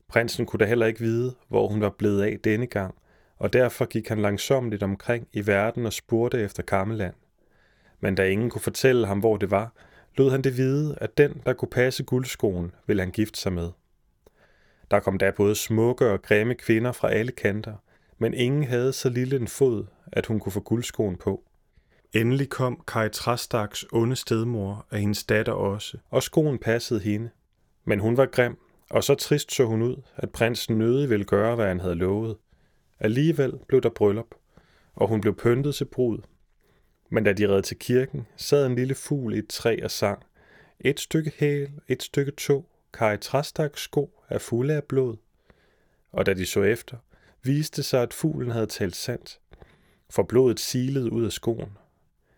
[0.08, 2.94] Prinsen kunne da heller ikke vide, hvor hun var blevet af denne gang,
[3.36, 7.14] og derfor gik han langsomt omkring i verden og spurgte efter Kammeland.
[8.00, 9.72] Men da ingen kunne fortælle ham, hvor det var,
[10.16, 13.70] lod han det vide, at den, der kunne passe guldskoen, ville han gifte sig med.
[14.90, 17.74] Der kom da både smukke og grimme kvinder fra alle kanter,
[18.18, 21.42] men ingen havde så lille en fod, at hun kunne få guldskoen på.
[22.12, 27.30] Endelig kom Kai Trastaks onde stedmor og hendes datter også, og skoen passede hende.
[27.84, 28.58] Men hun var grim,
[28.90, 32.36] og så trist så hun ud, at prinsen nødig ville gøre, hvad han havde lovet.
[33.00, 34.34] Alligevel blev der bryllup,
[34.94, 36.18] og hun blev pyntet til brud.
[37.10, 40.22] Men da de red til kirken, sad en lille fugl i et træ og sang.
[40.80, 45.16] Et stykke hæl, et stykke to, Kai Trastaks sko er fulde af blod.
[46.12, 46.96] Og da de så efter,
[47.42, 49.40] viste sig, at fuglen havde talt sandt,
[50.10, 51.78] for blodet silede ud af skoen.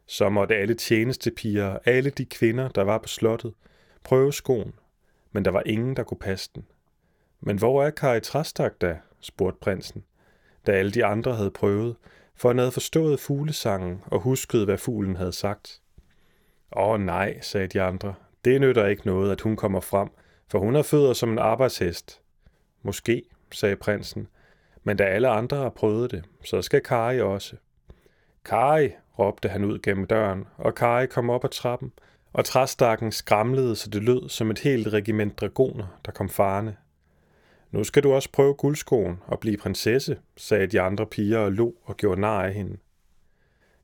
[0.06, 3.54] Så måtte alle tjenestepiger alle de kvinder, der var på slottet,
[4.04, 4.72] prøve skoen,
[5.32, 6.66] men der var ingen, der kunne passe den.
[7.40, 8.98] Men hvor er Kari Trastak da?
[9.20, 10.04] spurgte prinsen,
[10.66, 11.96] da alle de andre havde prøvet,
[12.34, 15.80] for han havde forstået fuglesangen og husket, hvad fuglen havde sagt.
[16.76, 18.14] Åh nej, sagde de andre,
[18.44, 20.08] det nytter ikke noget, at hun kommer frem,
[20.48, 22.20] for hun har fødder som en arbejdshest.
[22.82, 24.28] Måske, sagde prinsen,
[24.84, 27.56] men da alle andre har prøvet det, så skal Kari også.
[28.44, 31.92] Kari, råbte han ud gennem døren, og Kari kom op ad trappen,
[32.32, 36.76] og træstakken skramlede, så det lød som et helt regiment dragoner, der kom farne.
[37.70, 41.72] Nu skal du også prøve guldskoen og blive prinsesse, sagde de andre piger og lo
[41.84, 42.76] og gjorde nar af hende.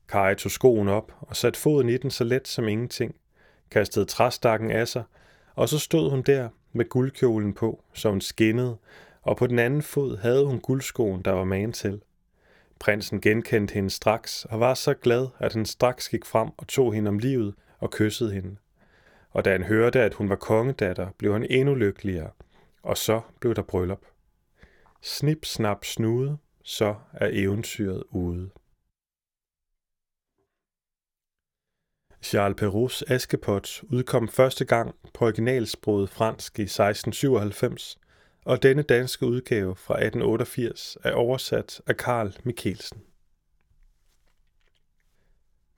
[0.07, 3.15] Kai tog skoen op og satte foden i den så let som ingenting,
[3.71, 5.03] kastede træstakken af sig,
[5.55, 8.77] og så stod hun der med guldkjolen på, så hun skinnede,
[9.21, 12.01] og på den anden fod havde hun guldskoen, der var man til.
[12.79, 16.93] Prinsen genkendte hende straks og var så glad, at han straks gik frem og tog
[16.93, 18.55] hende om livet og kyssede hende.
[19.29, 22.31] Og da han hørte, at hun var kongedatter, blev han endnu lykkeligere,
[22.83, 24.05] og så blev der bryllup.
[25.01, 28.49] Snip, snap, snude, så er eventyret ude.
[32.23, 37.99] Charles Perraults Askepot udkom første gang på originalsproget fransk i 1697
[38.45, 43.01] og denne danske udgave fra 1888 er oversat af Karl Mikkelsen.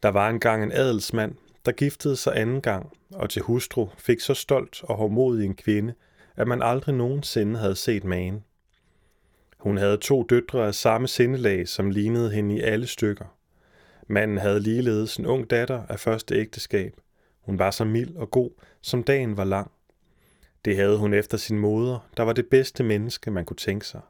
[0.03, 1.35] Der var engang en adelsmand,
[1.69, 5.93] der giftede sig anden gang og til hustru fik så stolt og hårdmodig en kvinde,
[6.35, 8.43] at man aldrig nogensinde havde set magen.
[9.57, 13.25] Hun havde to døtre af samme sindelag, som lignede hende i alle stykker.
[14.07, 16.93] Manden havde ligeledes en ung datter af første ægteskab.
[17.41, 18.51] Hun var så mild og god,
[18.81, 19.71] som dagen var lang.
[20.65, 24.01] Det havde hun efter sin moder, der var det bedste menneske, man kunne tænke sig.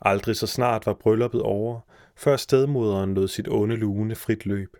[0.00, 1.80] Aldrig så snart var brylluppet over,
[2.16, 4.76] før stedmoderen lod sit onde lune frit løb.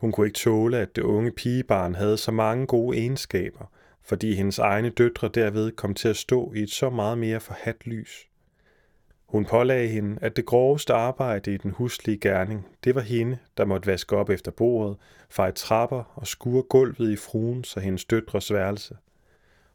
[0.00, 3.64] Hun kunne ikke tåle, at det unge pigebarn havde så mange gode egenskaber,
[4.02, 7.86] fordi hendes egne døtre derved kom til at stå i et så meget mere forhat
[7.86, 8.26] lys.
[9.26, 13.64] Hun pålagde hende, at det groveste arbejde i den huslige gerning, det var hende, der
[13.64, 14.96] måtte vaske op efter bordet,
[15.28, 18.96] feje trapper og skure gulvet i fruen så hendes døtres værelse.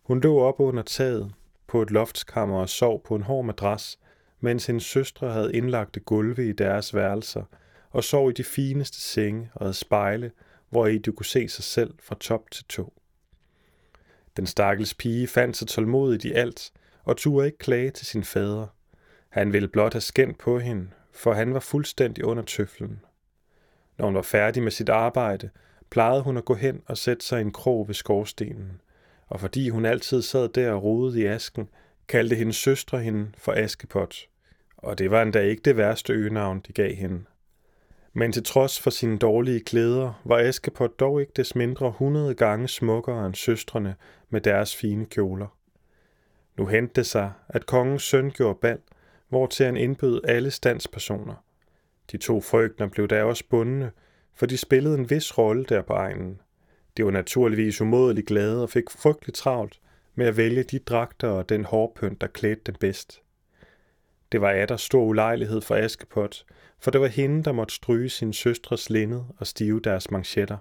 [0.04, 1.32] Hun lå op under taget
[1.68, 4.00] på et loftskammer og sov på en hård madras,
[4.40, 7.44] mens hendes søstre havde indlagte gulve i deres værelser
[7.96, 10.32] og sov i de fineste senge og havde spejle,
[10.70, 12.94] hvor i du kunne se sig selv fra top til to.
[14.38, 16.72] Den stakkels pige fandt sig tålmodigt i alt
[17.04, 18.68] og turde ikke klage til sin fader.
[19.30, 23.00] Han ville blot have skændt på hende, for han var fuldstændig under tøflen.
[23.98, 25.50] Når hun var færdig med sit arbejde,
[25.90, 28.82] plejede hun at gå hen og sætte sig i en krog ved skorstenen,
[29.28, 31.70] og fordi hun altid sad der og rodede i asken,
[32.08, 34.16] kaldte hendes søstre hende for Askepot,
[34.78, 37.26] og det var endda ikke det værste øgenavn, de gav hende.
[38.18, 42.68] Men til trods for sine dårlige klæder, var Askepot dog ikke des mindre hundrede gange
[42.68, 43.96] smukkere end søstrene
[44.30, 45.58] med deres fine kjoler.
[46.58, 48.80] Nu hentede det sig, at kongens søn gjorde bal,
[49.30, 51.34] hvor til han indbød alle standspersoner.
[52.12, 53.92] De to frøkner blev da også bundne,
[54.36, 56.42] for de spillede en vis rolle der på egnen.
[56.98, 59.80] De var naturligvis umådeligt glade og fik frygteligt travlt
[60.16, 63.22] med at vælge de dragter og den hårpynt, der klædte dem bedst.
[64.32, 66.46] Det var Adder stor ulejlighed for Askepot,
[66.80, 70.58] for det var hende, der måtte stryge sin søstres linned og stive deres manchetter.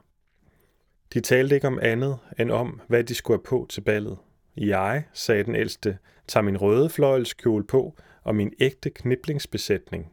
[1.15, 4.19] De talte ikke om andet end om, hvad de skulle have på til ballet.
[4.57, 5.99] Jeg, sagde den ældste,
[6.29, 10.13] tager min røde fløjelskjole på og min ægte kniblingsbesætning.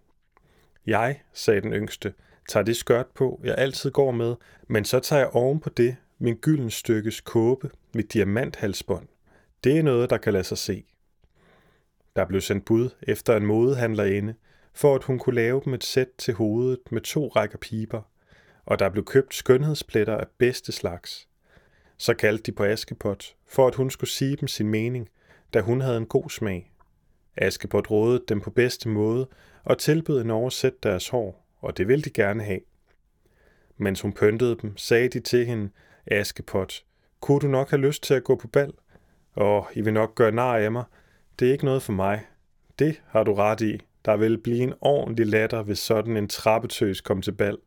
[0.86, 2.14] Jeg, sagde den yngste,
[2.50, 4.36] tager det skørt på, jeg altid går med,
[4.68, 9.08] men så tager jeg oven på det min gylden stykkes kåbe, mit diamanthalsbånd.
[9.64, 10.84] Det er noget, der kan lade sig se.
[12.16, 14.34] Der blev sendt bud efter en modehandlerinde,
[14.74, 18.02] for at hun kunne lave dem et sæt til hovedet med to rækker piber,
[18.66, 21.28] og der blev købt skønhedspletter af bedste slags.
[21.98, 25.10] Så kaldte de på Askepot, for at hun skulle sige dem sin mening,
[25.54, 26.72] da hun havde en god smag.
[27.38, 29.28] Askepot rådede dem på bedste måde
[29.64, 32.60] og tilbød en oversæt deres hår, og det ville de gerne have.
[33.78, 35.70] Mens hun pyntede dem, sagde de til hende,
[36.06, 36.84] Askepot,
[37.20, 38.74] kunne du nok have lyst til at gå på bal?
[39.34, 40.84] Og I vil nok gøre nar af mig.
[41.42, 42.26] Det er ikke noget for mig.
[42.80, 43.80] Det har du ret i.
[44.06, 47.58] Der vil blive en ordentlig latter, hvis sådan en trappetøs kom til bal.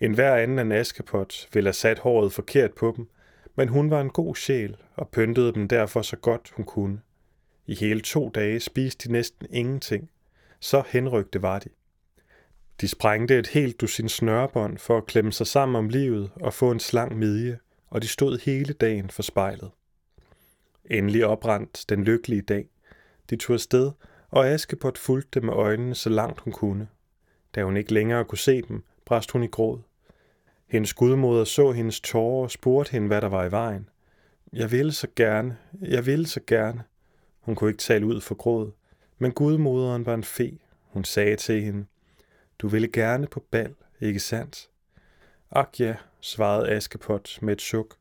[0.00, 3.08] En hver anden af Askepot ville have sat håret forkert på dem,
[3.56, 7.00] men hun var en god sjæl og pyntede dem derfor så godt hun kunne.
[7.66, 10.10] I hele to dage spiste de næsten ingenting.
[10.60, 11.68] Så henrygte var de.
[12.80, 16.70] De sprængte et helt dusin snørebånd for at klemme sig sammen om livet og få
[16.70, 17.58] en slang midje,
[17.90, 19.70] og de stod hele dagen for spejlet.
[20.90, 22.68] Endelig oprandt den lykkelige dag.
[23.30, 23.92] De tog afsted,
[24.30, 26.88] og Askepot fulgte dem med øjnene så langt hun kunne.
[27.54, 29.80] Da hun ikke længere kunne se dem, brast hun i gråd.
[30.66, 33.88] Hendes gudmoder så hendes tårer og spurgte hende, hvad der var i vejen.
[34.52, 36.82] Jeg ville så gerne, jeg ville så gerne.
[37.40, 38.70] Hun kunne ikke tale ud for gråd,
[39.18, 40.58] men gudmoderen var en fe.
[40.80, 41.86] Hun sagde til hende,
[42.58, 44.68] du ville gerne på bal, ikke sandt?
[45.50, 47.96] Ak ja, svarede Askepot med et suk.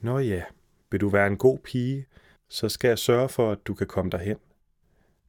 [0.00, 0.42] Nå ja,
[0.90, 2.06] vil du være en god pige,
[2.48, 4.36] så skal jeg sørge for, at du kan komme derhen.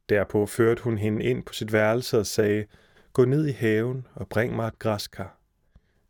[0.08, 2.66] Derpå førte hun hende ind på sit værelse og sagde,
[3.12, 5.38] gå ned i haven og bring mig et græskar.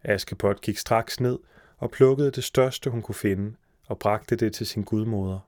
[0.02, 1.38] Askepot gik straks ned
[1.78, 3.56] og plukkede det største, hun kunne finde,
[3.86, 5.38] og bragte det til sin gudmoder.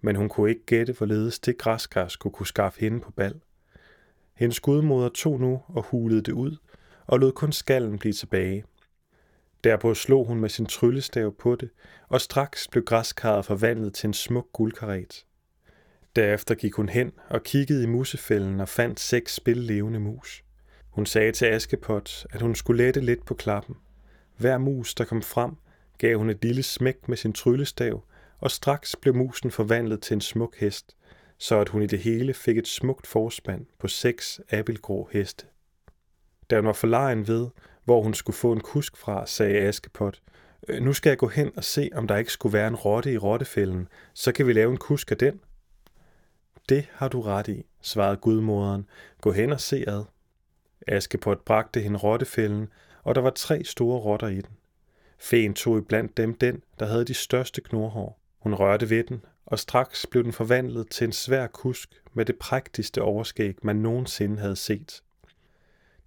[0.00, 3.40] Men hun kunne ikke gætte, hvorledes det græskar skulle kunne skaffe hende på bal.
[4.34, 6.56] Hendes gudmoder tog nu og hulede det ud,
[7.06, 8.64] og lod kun skallen blive tilbage.
[9.64, 11.70] Derpå slog hun med sin tryllestav på det,
[12.08, 15.24] og straks blev græskarret forvandlet til en smuk guldkaret.
[16.16, 20.44] Derefter gik hun hen og kiggede i musefælden og fandt seks spillevende mus.
[20.90, 23.76] Hun sagde til Askepot, at hun skulle lette lidt på klappen.
[24.36, 25.52] Hver mus, der kom frem,
[25.98, 28.04] gav hun et lille smæk med sin tryllestav,
[28.38, 30.96] og straks blev musen forvandlet til en smuk hest,
[31.38, 35.46] så at hun i det hele fik et smukt forspand på seks abelgrå heste.
[36.50, 37.48] Da hun var forlegen ved,
[37.84, 40.20] hvor hun skulle få en kusk fra, sagde Askepot,
[40.68, 43.12] øh, nu skal jeg gå hen og se, om der ikke skulle være en rotte
[43.12, 45.40] i rottefælden, så kan vi lave en kusk af den.
[46.68, 48.86] Det har du ret i, svarede gudmoderen.
[49.20, 50.04] Gå hen og se ad.
[50.86, 52.68] Askepot bragte hende rottefælden,
[53.02, 54.56] og der var tre store rotter i den.
[55.18, 58.20] Feen tog i blandt dem den, der havde de største knorhår.
[58.38, 62.36] Hun rørte ved den, og straks blev den forvandlet til en svær kusk med det
[62.36, 65.02] prægtigste overskæg, man nogensinde havde set.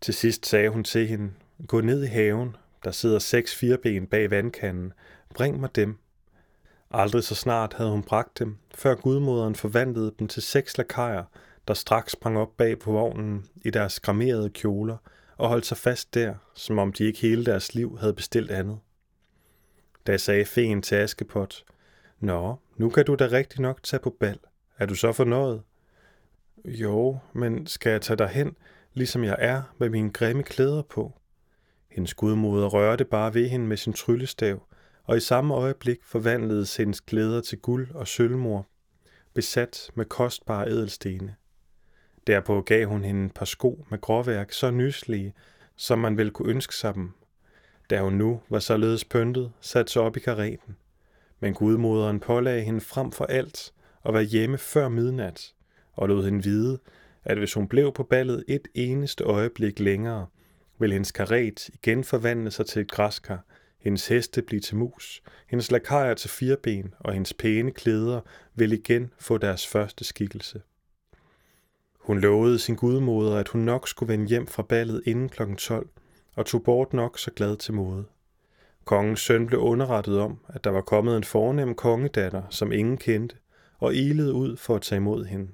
[0.01, 1.31] Til sidst sagde hun til hende,
[1.67, 4.93] gå ned i haven, der sidder seks firben bag vandkanden,
[5.35, 5.97] bring mig dem.
[6.91, 11.23] Aldrig så snart havde hun bragt dem, før gudmoderen forvandlede dem til seks lakajer,
[11.67, 14.97] der straks sprang op bag på vognen i deres grammerede kjoler
[15.37, 18.79] og holdt sig fast der, som om de ikke hele deres liv havde bestilt andet.
[20.07, 21.63] Da sagde feen til Askepot,
[22.19, 24.39] Nå, nu kan du da rigtig nok tage på bal.
[24.77, 25.61] Er du så fornøjet?
[26.65, 28.55] Jo, men skal jeg tage dig hen,
[28.93, 31.13] ligesom jeg er, med mine grimme klæder på?
[31.91, 34.63] Hendes gudmoder rørte bare ved hende med sin tryllestav,
[35.09, 38.67] og i samme øjeblik forvandledes hendes klæder til guld og sølvmor,
[39.33, 41.35] besat med kostbare edelstene.
[42.27, 45.33] Derpå gav hun hende et par sko med gråværk så nyslige,
[45.75, 47.11] som man vel kunne ønske sig dem.
[47.89, 50.75] Da hun nu var således pyntet, satte sig op i kareten.
[51.39, 55.53] Men gudmoderen pålagde hende frem for alt og var hjemme før midnat,
[55.93, 56.79] og lod hende vide,
[57.23, 60.27] at hvis hun blev på ballet et eneste øjeblik længere,
[60.79, 63.45] ville hendes karet igen forvandle sig til et græskar,
[63.79, 68.21] hendes heste blive til mus, hendes lakajer til fireben og hendes pæne klæder
[68.55, 70.61] vil igen få deres første skikkelse.
[71.99, 75.53] Hun lovede sin gudmoder, at hun nok skulle vende hjem fra ballet inden kl.
[75.57, 75.89] 12,
[76.35, 78.05] og tog bort nok så glad til mode.
[78.85, 83.35] Kongens søn blev underrettet om, at der var kommet en fornem kongedatter, som ingen kendte,
[83.77, 85.47] og ilede ud for at tage imod hende.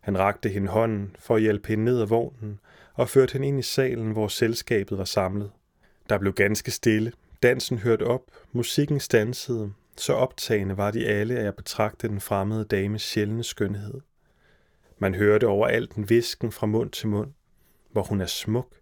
[0.00, 2.60] Han rakte hende hånden for at hjælpe hende ned ad vognen
[2.94, 5.50] og førte hende ind i salen, hvor selskabet var samlet.
[6.08, 7.12] Der blev ganske stille.
[7.42, 8.22] Dansen hørte op,
[8.52, 14.00] musikken stansede, så optagende var de alle, af at betragte den fremmede dames sjældne skønhed.
[14.98, 17.32] Man hørte overalt en visken fra mund til mund,
[17.92, 18.74] hvor hun er smuk.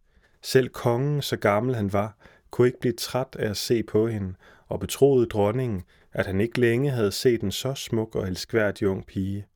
[0.42, 2.16] Selv kongen, så gammel han var,
[2.50, 4.34] kunne ikke blive træt af at se på hende,
[4.68, 9.06] og betroede dronningen, at han ikke længe havde set en så smuk og elskværdig ung
[9.06, 9.46] pige.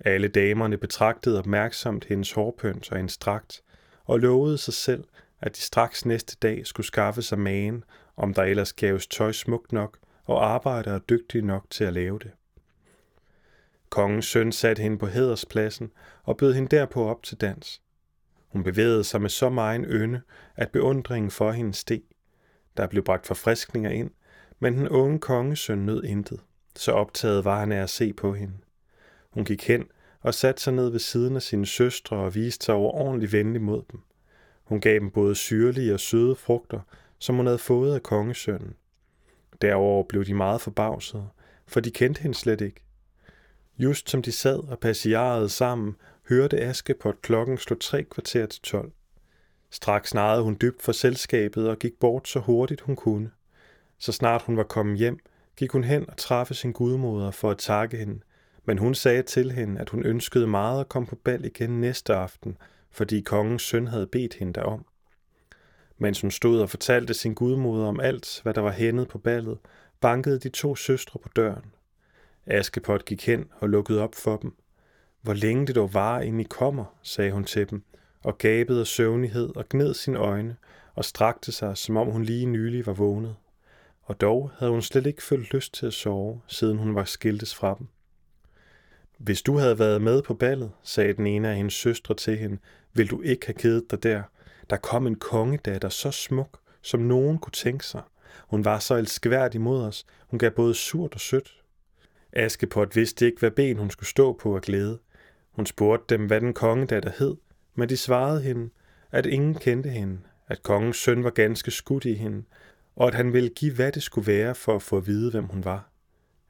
[0.00, 3.62] Alle damerne betragtede opmærksomt hendes hårpønt og hendes dragt,
[4.04, 5.04] og lovede sig selv,
[5.40, 7.84] at de straks næste dag skulle skaffe sig magen,
[8.16, 12.30] om der ellers gaves tøj smukt nok og arbejdere dygtige nok til at lave det.
[13.88, 17.82] Kongens søn satte hende på hæderspladsen og bød hende derpå op til dans.
[18.48, 20.20] Hun bevægede sig med så meget ynde,
[20.56, 22.02] at beundringen for hende steg.
[22.76, 24.10] Der blev bragt forfriskninger ind,
[24.58, 26.40] men den unge kongesøn nød intet.
[26.76, 28.54] Så optaget var han af at se på hende.
[29.30, 29.84] Hun gik hen
[30.20, 33.82] og satte sig ned ved siden af sine søstre og viste sig overordentlig venlig mod
[33.92, 34.00] dem.
[34.64, 36.80] Hun gav dem både syrlige og søde frugter,
[37.22, 38.74] som hun havde fået af kongesønnen.
[39.60, 41.28] Derover blev de meget forbavsede,
[41.66, 42.84] for de kendte hende slet ikke.
[43.78, 45.96] Just som de sad og passiarede sammen,
[46.28, 48.92] hørte Askepot klokken slå tre kvarter til tolv.
[49.70, 53.30] Straks snarede hun dybt for selskabet og gik bort så hurtigt hun kunne.
[53.98, 55.18] Så snart hun var kommet hjem,
[55.56, 58.20] gik hun hen og træffede sin gudmoder for at takke hende,
[58.64, 62.14] men hun sagde til hende, at hun ønskede meget at komme på bal igen næste
[62.14, 62.56] aften,
[62.90, 64.84] fordi kongens søn havde bedt hende derom.
[65.98, 69.58] Mens hun stod og fortalte sin gudmoder om alt, hvad der var hændet på ballet,
[70.00, 71.72] bankede de to søstre på døren.
[72.46, 74.54] Askepot gik hen og lukkede op for dem.
[75.22, 77.82] Hvor længe det dog var, inden I kommer, sagde hun til dem,
[78.24, 80.56] og gabede af søvnighed og gned sine øjne
[80.94, 83.36] og strakte sig, som om hun lige nylig var vågnet.
[84.02, 87.54] Og dog havde hun slet ikke følt lyst til at sove, siden hun var skiltes
[87.54, 87.86] fra dem.
[89.18, 92.58] Hvis du havde været med på ballet, sagde den ene af hendes søstre til hende,
[92.92, 94.22] vil du ikke have kedet dig der.
[94.72, 98.02] Der kom en kongedatter så smuk, som nogen kunne tænke sig.
[98.48, 100.06] Hun var så elskværdig mod os.
[100.28, 101.62] Hun gav både surt og sødt.
[102.32, 104.98] Askepot vidste ikke, hvad ben hun skulle stå på af glæde.
[105.50, 107.36] Hun spurgte dem, hvad den kongedatter hed,
[107.74, 108.70] men de svarede hende,
[109.10, 112.44] at ingen kendte hende, at kongens søn var ganske skudt i hende,
[112.96, 115.44] og at han ville give, hvad det skulle være for at få at vide, hvem
[115.44, 115.90] hun var.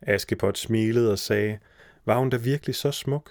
[0.02, 1.58] Askepot smilede og sagde,
[2.04, 3.30] var hun da virkelig så smuk?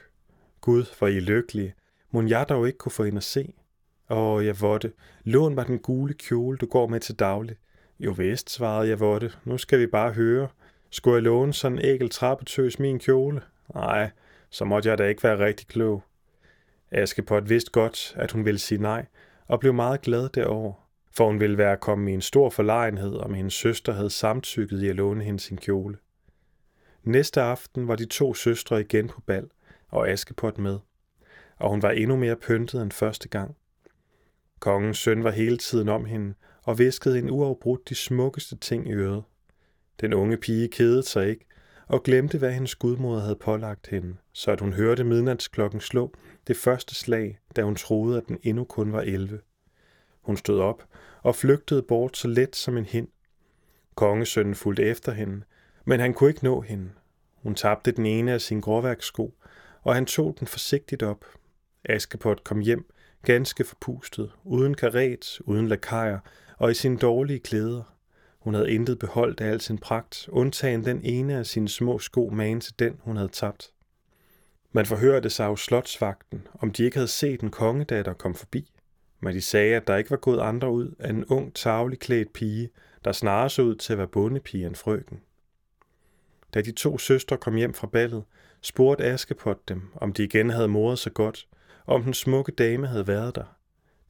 [0.61, 1.73] Gud, hvor I lykkelige.
[2.11, 3.53] Må jeg dog ikke kunne få hende at se?
[4.11, 4.91] Åh, jeg votte,
[5.23, 7.55] Lån mig den gule kjole, du går med til daglig.
[7.99, 10.47] Jo vist, svarede jeg votte, Nu skal vi bare høre.
[10.89, 13.41] Skulle jeg låne sådan en ægel trappetøs min kjole?
[13.75, 14.09] Nej,
[14.49, 16.03] så måtte jeg da ikke være rigtig klog.
[16.91, 19.05] Askepot vidste godt, at hun ville sige nej,
[19.47, 20.73] og blev meget glad derover,
[21.11, 24.89] for hun ville være kommet i en stor forlegenhed, om hendes søster havde samtykket i
[24.89, 25.97] at låne hende sin kjole.
[27.03, 29.49] Næste aften var de to søstre igen på bal,
[29.89, 30.79] og Askepot med,
[31.57, 33.55] og hun var endnu mere pyntet end første gang.
[34.61, 36.33] Kongens søn var hele tiden om hende
[36.63, 39.23] og viskede en uafbrudt de smukkeste ting i øret.
[40.01, 41.45] Den unge pige kedede sig ikke,
[41.87, 46.13] og glemte, hvad hendes gudmoder havde pålagt hende, så at hun hørte midnatsklokken slå
[46.47, 49.39] det første slag, da hun troede, at den endnu kun var 11.
[50.21, 50.83] Hun stod op
[51.23, 53.07] og flygtede bort så let som en hind.
[53.95, 55.41] Kongesønnen fulgte efter hende,
[55.85, 56.89] men han kunne ikke nå hende.
[57.35, 59.33] Hun tabte den ene af sine gråværkssko,
[59.81, 61.25] og han tog den forsigtigt op.
[61.85, 62.85] Askepot kom hjem,
[63.23, 66.19] ganske forpustet, uden karet, uden lakajer
[66.57, 67.83] og i sine dårlige klæder.
[68.39, 72.29] Hun havde intet beholdt af al sin pragt, undtagen den ene af sine små sko
[72.29, 73.71] magen til den, hun havde tabt.
[74.71, 78.71] Man forhørte sig af slotsvagten, om de ikke havde set en kongedatter komme forbi,
[79.19, 82.33] men de sagde, at der ikke var gået andre ud end en ung, tavlig klædt
[82.33, 82.69] pige,
[83.05, 85.21] der snarere så ud til at være bondepige end frøken.
[86.53, 88.23] Da de to søstre kom hjem fra ballet,
[88.61, 91.47] spurgte Askepot dem, om de igen havde moret sig godt,
[91.85, 93.57] om den smukke dame havde været der.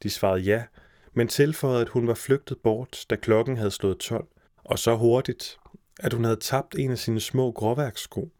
[0.04, 0.64] De svarede ja,
[1.14, 4.28] men tilføjede, at hun var flygtet bort, da klokken havde slået 12,
[4.64, 5.58] og så hurtigt,
[6.00, 8.32] at hun havde tabt en af sine små gråværkssko.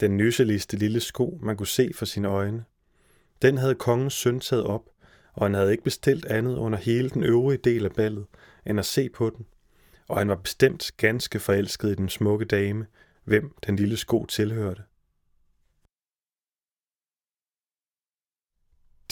[0.00, 2.64] Den nysseligste lille sko, man kunne se for sine øjne.
[3.42, 4.82] Den havde kongens søn taget op,
[5.32, 8.26] og han havde ikke bestilt andet under hele den øvrige del af ballet,
[8.66, 9.46] end at se på den.
[10.08, 12.86] Og han var bestemt ganske forelsket i den smukke dame,
[13.24, 14.82] hvem den lille sko tilhørte.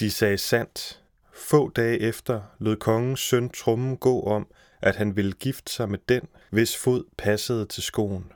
[0.03, 1.01] De sagde sandt.
[1.33, 4.47] Få dage efter lod kongens søn trummen gå om,
[4.81, 8.31] at han ville gifte sig med den, hvis fod passede til skoen.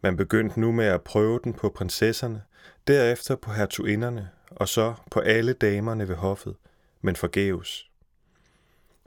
[0.00, 2.42] Man begyndte nu med at prøve den på prinsesserne,
[2.86, 6.56] derefter på hertuginderne, og så på alle damerne ved hoffet,
[7.00, 7.90] men forgæves.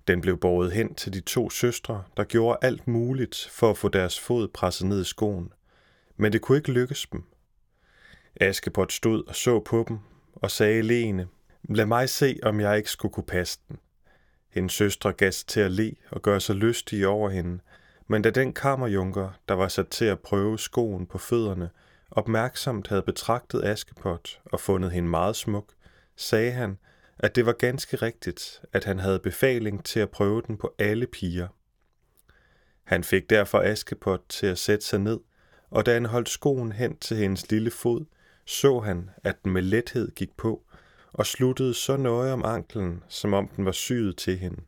[0.07, 3.89] Den blev båret hen til de to søstre, der gjorde alt muligt for at få
[3.89, 5.53] deres fod presset ned i skoen,
[6.17, 7.23] men det kunne ikke lykkes dem.
[8.35, 9.99] Askepot stod og så på dem
[10.35, 11.27] og sagde Lene,
[11.69, 13.77] lad mig se, om jeg ikke skulle kunne passe den.
[14.49, 17.59] Hendes søstre gav til at le og gøre sig lystige over hende,
[18.07, 21.69] men da den kammerjunker, der var sat til at prøve skoen på fødderne,
[22.11, 25.73] opmærksomt havde betragtet Askepot og fundet hende meget smuk,
[26.15, 26.77] sagde han,
[27.19, 31.07] at det var ganske rigtigt, at han havde befaling til at prøve den på alle
[31.07, 31.47] piger.
[32.83, 35.19] Han fik derfor Askepot til at sætte sig ned,
[35.69, 38.05] og da han holdt skoen hen til hendes lille fod,
[38.45, 40.63] så han, at den med lethed gik på,
[41.17, 44.61] og sluttede så nøje om anklen, som om den var syet til hende.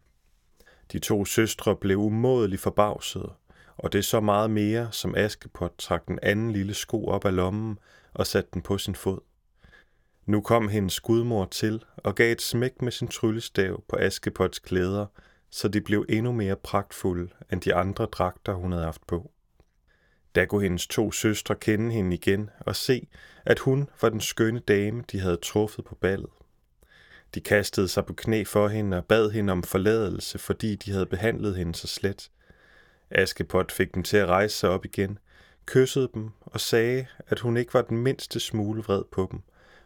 [0.91, 3.33] De to søstre blev umådeligt forbavsede,
[3.77, 7.79] og det så meget mere, som Askepot trak den anden lille sko op af lommen
[8.13, 9.19] og satte den på sin fod.
[10.25, 15.05] Nu kom hendes gudmor til og gav et smæk med sin tryllestav på Askepots klæder,
[15.49, 19.31] så de blev endnu mere pragtfulde end de andre dragter, hun havde haft på.
[20.35, 23.07] Da kunne hendes to søstre kende hende igen og se,
[23.45, 26.29] at hun var den skønne dame, de havde truffet på ballet.
[27.37, 31.05] De kastede sig på knæ for hende og bad hende om forladelse, fordi de havde
[31.05, 32.31] behandlet hende så slet.
[33.09, 35.19] Askepot fik dem til at rejse sig op igen,
[35.65, 39.41] kyssede dem og sagde, at hun ikke var den mindste smule vred på dem,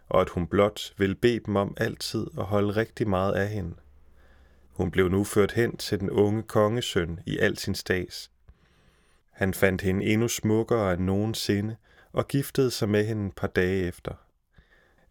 [0.10, 3.76] og at hun blot ville bede dem om altid at holde rigtig meget af hende.
[4.70, 8.32] Hun blev nu ført hen til den unge kongesøn i al sin stads.
[9.32, 11.76] Han fandt hende endnu smukkere end nogensinde
[12.12, 14.14] og giftede sig med hende et par dage efter.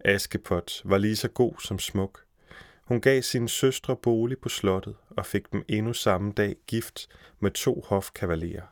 [0.05, 2.25] Askepot var lige så god som smuk.
[2.91, 7.09] Hun gav sine søstre bolig på slottet og fik dem endnu samme dag gift
[7.41, 8.67] med to hofkavalerer.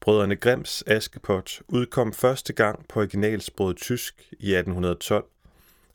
[0.00, 5.30] Brødrene Grims Askepot udkom første gang på originalsproget tysk i 1812,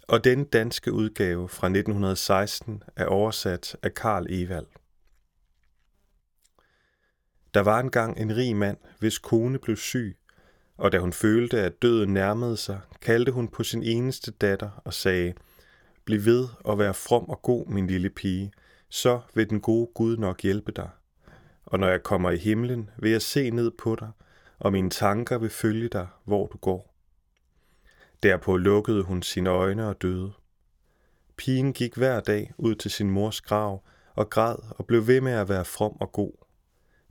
[0.08, 4.68] og den danske udgave fra 1916 er oversat af Karl Evald.
[7.53, 10.18] Der var engang en rig mand, hvis kone blev syg,
[10.78, 14.93] og da hun følte, at døden nærmede sig, kaldte hun på sin eneste datter og
[14.93, 15.34] sagde,
[16.05, 18.51] Bliv ved og vær from og god, min lille pige,
[18.89, 20.89] så vil den gode Gud nok hjælpe dig.
[21.65, 24.11] Og når jeg kommer i himlen, vil jeg se ned på dig,
[24.59, 26.95] og mine tanker vil følge dig, hvor du går.
[28.23, 30.32] Derpå lukkede hun sine øjne og døde.
[31.38, 33.84] Pigen gik hver dag ud til sin mors grav
[34.15, 36.32] og græd og blev ved med at være from og god.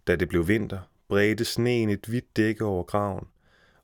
[0.07, 3.27] Da det blev vinter, bredte sneen et hvidt dække over graven,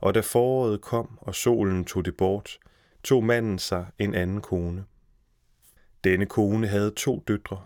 [0.01, 2.59] og da foråret kom og solen tog det bort,
[3.03, 4.85] tog manden sig en anden kone.
[6.05, 7.63] Denne kone havde to døtre.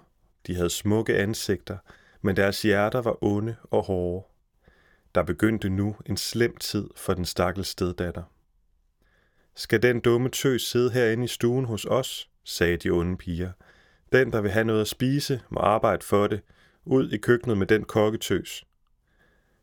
[0.46, 1.78] De havde smukke ansigter,
[2.22, 4.26] men deres hjerter var onde og hårde.
[5.14, 8.22] Der begyndte nu en slem tid for den stakkels steddatter.
[9.54, 13.52] Skal den dumme tøs sidde herinde i stuen hos os, sagde de onde piger.
[14.12, 16.40] Den, der vil have noget at spise, må arbejde for det.
[16.84, 18.66] Ud i køkkenet med den kokketøs.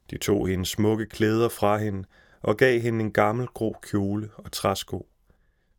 [0.09, 2.07] De tog hendes smukke klæder fra hende
[2.41, 5.07] og gav hende en gammel grå kjole og træsko.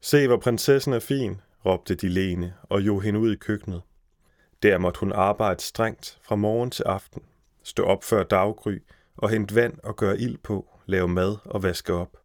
[0.01, 3.83] Se, hvor prinsessen er fin, råbte de lene og jo hende ud i køkkenet.
[4.63, 7.23] Der måtte hun arbejde strengt fra morgen til aften,
[7.63, 8.79] stå op før daggry
[9.17, 12.17] og hente vand og gøre ild på, lave mad og vaske op.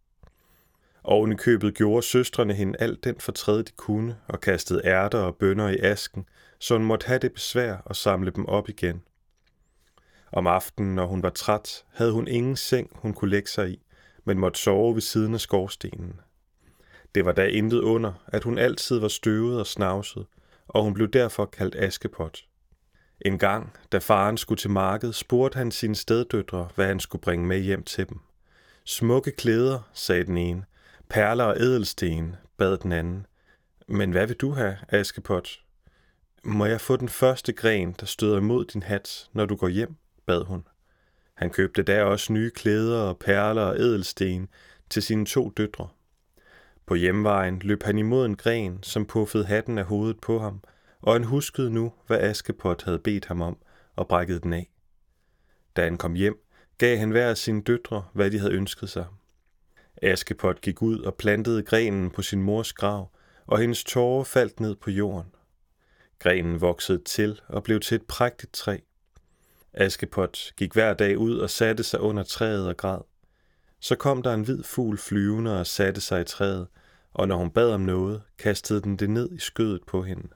[1.03, 5.35] Oven i købet gjorde søstrene hende alt den fortræd, de kunne, og kastede ærter og
[5.35, 6.25] bønner i asken,
[6.59, 9.03] så hun måtte have det besvær og samle dem op igen.
[10.31, 13.81] Om aftenen, når hun var træt, havde hun ingen seng, hun kunne lægge sig i,
[14.28, 16.19] men måtte sove ved siden af skorstenen.
[17.15, 20.25] Det var da intet under, at hun altid var støvet og snavset,
[20.67, 22.45] og hun blev derfor kaldt Askepot.
[23.21, 27.45] En gang, da faren skulle til marked, spurgte han sine steddøtre, hvad han skulle bringe
[27.45, 28.19] med hjem til dem.
[28.86, 30.65] Smukke klæder, sagde den ene.
[31.09, 33.25] Perler og edelsten, bad den anden.
[33.88, 35.59] Men hvad vil du have, Askepot?
[36.43, 39.95] Må jeg få den første gren, der støder imod din hat, når du går hjem,
[40.25, 40.63] bad hun.
[41.38, 44.47] Han købte da også nye klæder og perler og edelsten
[44.89, 45.88] til sine to døtre.
[46.85, 50.63] På hjemvejen løb han imod en gren, som puffede hatten af hovedet på ham,
[51.01, 53.57] og han huskede nu, hvad Askepot havde bedt ham om,
[53.95, 54.69] og brækkede den af.
[55.75, 56.39] Da han kom hjem,
[56.77, 59.05] gav han hver af sine døtre, hvad de havde ønsket sig.
[60.01, 63.11] Askepot gik ud og plantede grenen på sin mors grav,
[63.47, 65.31] og hendes tårer faldt ned på jorden.
[66.19, 68.77] Grenen voksede til og blev til et prægtigt træ.
[69.74, 73.01] Askepot gik hver dag ud og satte sig under træet og græd.
[73.80, 76.68] Så kom der en hvid fugl flyvende og satte sig i træet,
[77.13, 80.28] og når hun bad om noget, kastede den det ned i skødet på hende.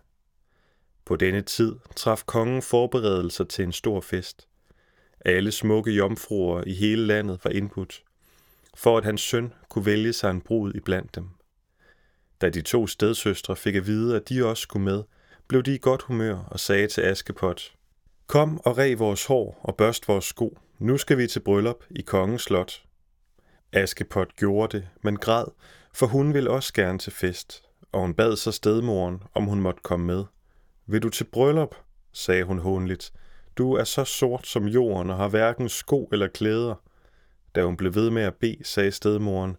[1.06, 4.48] På denne tid traf kongen forberedelser til en stor fest.
[5.26, 8.04] Alle smukke jomfruer i hele landet var indbudt,
[8.76, 11.30] for at hans søn kunne vælge sig en brud iblandt dem.
[12.42, 15.04] Da de to stedsøstre fik at vide, at de også skulle med,
[15.48, 17.74] blev de i godt humør og sagde til Askepot,
[18.32, 20.58] Kom og reg vores hår og børst vores sko.
[20.80, 22.84] Nu skal vi til bryllup i kongens slot.
[23.74, 25.46] Askepot gjorde det, men græd,
[25.94, 29.82] for hun ville også gerne til fest, og hun bad så stedmoren, om hun måtte
[29.84, 30.26] komme med.
[30.86, 31.76] Vil du til bryllup?
[32.14, 33.14] sagde hun hånligt.
[33.58, 36.76] Du er så sort som jorden og har hverken sko eller klæder.
[37.56, 39.58] Da hun blev ved med at bede, sagde stedmoren,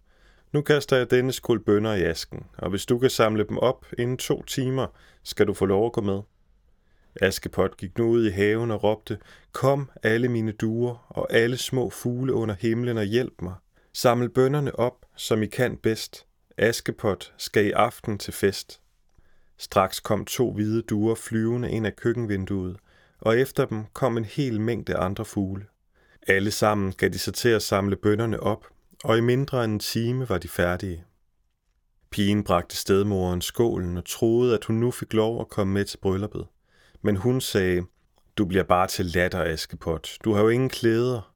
[0.51, 3.85] nu kaster jeg denne skuld bønder i asken, og hvis du kan samle dem op
[3.97, 4.87] inden to timer,
[5.23, 6.21] skal du få lov at gå med.
[7.21, 9.17] Askepot gik nu ud i haven og råbte,
[9.51, 13.53] Kom alle mine duer og alle små fugle under himlen og hjælp mig.
[13.93, 16.25] Saml bønderne op, som I kan bedst.
[16.57, 18.81] Askepot skal i aften til fest.
[19.57, 22.77] Straks kom to hvide duer flyvende ind af køkkenvinduet,
[23.19, 25.65] og efter dem kom en hel mængde andre fugle.
[26.27, 28.65] Alle sammen gav de sig til at samle bønderne op,
[29.03, 31.03] og i mindre end en time var de færdige.
[32.09, 35.97] Pigen bragte stedmoren skålen og troede, at hun nu fik lov at komme med til
[35.97, 36.47] brylluppet.
[37.03, 37.83] Men hun sagde,
[38.37, 40.17] du bliver bare til latter, Askepot.
[40.23, 41.33] Du har jo ingen klæder.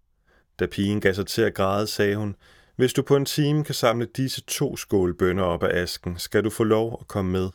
[0.59, 2.35] Da pigen gav sig til at græde, sagde hun,
[2.75, 6.49] hvis du på en time kan samle disse to skålbønder op af asken, skal du
[6.49, 7.49] få lov at komme med.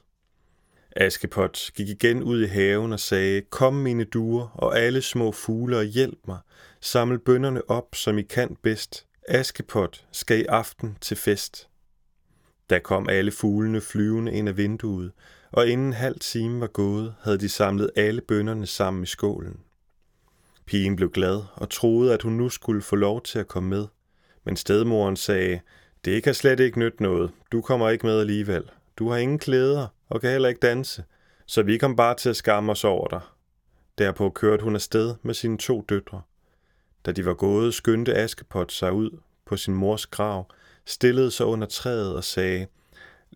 [0.96, 5.78] Askepot gik igen ud i haven og sagde, Kom mine duer og alle små fugle
[5.78, 6.38] og hjælp mig.
[6.80, 9.06] Saml bønderne op, som I kan bedst.
[9.28, 11.68] Askepot skal i aften til fest.
[12.70, 15.12] Da kom alle fuglene flyvende ind af vinduet,
[15.53, 19.61] og inden en halv time var gået, havde de samlet alle bønderne sammen i skålen.
[20.66, 23.86] Pigen blev glad og troede, at hun nu skulle få lov til at komme med.
[24.44, 25.61] Men stedmoren sagde,
[26.05, 27.30] det kan slet ikke nytte noget.
[27.53, 28.70] Du kommer ikke med alligevel.
[28.96, 31.05] Du har ingen klæder og kan heller ikke danse,
[31.46, 33.20] så vi kom bare til at skamme os over dig.
[33.98, 36.22] Derpå kørte hun afsted med sine to døtre.
[37.07, 39.11] Da de var gået, skyndte Askepot sig ud
[39.46, 40.50] på sin mors grav,
[40.84, 42.66] stillede sig under træet og sagde,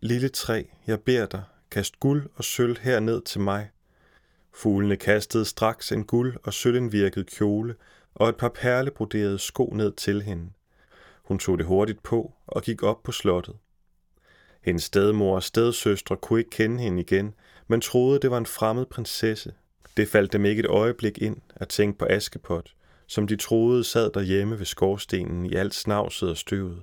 [0.03, 3.71] Lille træ, jeg beder dig, kast guld og sølv herned til mig.
[4.53, 7.75] Fuglene kastede straks en guld og sølvindvirket kjole
[8.15, 10.51] og et par perlebroderede sko ned til hende.
[11.23, 13.55] Hun tog det hurtigt på og gik op på slottet.
[14.63, 17.35] Hendes stedmor og stedsøstre kunne ikke kende hende igen,
[17.69, 19.55] men troede, det var en fremmed prinsesse.
[19.97, 22.75] Det faldt dem ikke et øjeblik ind at tænke på Askepot,
[23.07, 26.83] som de troede sad derhjemme ved skorstenen i alt snavset og støvet.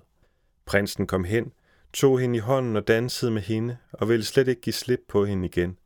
[0.66, 1.52] Prinsen kom hen,
[1.94, 5.26] tog hende i hånden og dansede med hende, og ville slet ikke give slip på
[5.26, 5.78] hende igen.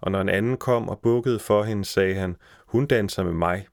[0.00, 2.36] Og når en anden kom og bukkede for hende, sagde han,
[2.66, 3.66] hun danser med mig.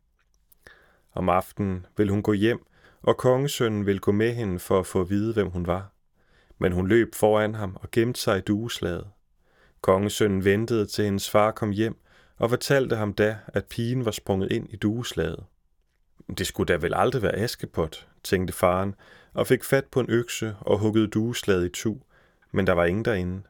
[1.13, 2.65] Om aftenen ville hun gå hjem,
[3.01, 5.91] og kongesønnen ville gå med hende for at få at vide, hvem hun var.
[6.57, 9.07] Men hun løb foran ham og gemte sig i dueslaget.
[9.81, 11.97] Kongesønnen ventede til hendes far kom hjem,
[12.37, 15.43] og fortalte ham da, at pigen var sprunget ind i dueslaget.
[16.37, 18.95] Det skulle da vel aldrig være Askepot, tænkte faren,
[19.33, 21.95] og fik fat på en økse og huggede dueslaget i tu,
[22.51, 23.41] men der var ingen derinde.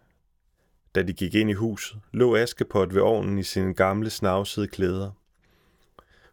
[0.96, 5.12] Da de gik ind i huset, lå Askepot ved ovnen i sine gamle snavsede klæder.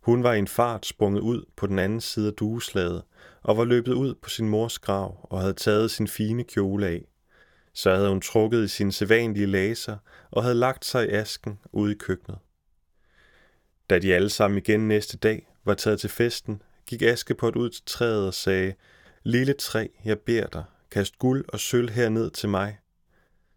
[0.00, 3.02] Hun var i en fart sprunget ud på den anden side af dueslaget
[3.42, 7.04] og var løbet ud på sin mors grav og havde taget sin fine kjole af.
[7.72, 9.96] Så havde hun trukket i sine sædvanlige laser
[10.30, 12.38] og havde lagt sig i asken ude i køkkenet.
[13.90, 17.82] Da de alle sammen igen næste dag var taget til festen, gik Askepot ud til
[17.86, 18.74] træet og sagde,
[19.28, 22.78] Lille træ, jeg beder dig, kast guld og sølv herned til mig.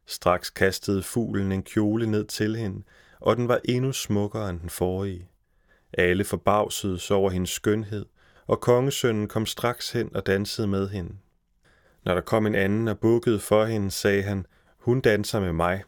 [0.05, 2.83] Straks kastede fuglen en kjole ned til hende,
[3.19, 5.29] og den var endnu smukkere end den forrige.
[5.93, 8.05] Alle forbavsedes over hendes skønhed,
[8.47, 11.15] og kongesønnen kom straks hen og dansede med hende.
[12.05, 14.45] Når der kom en anden og bukkede for hende, sagde han,
[14.77, 15.83] hun danser med mig.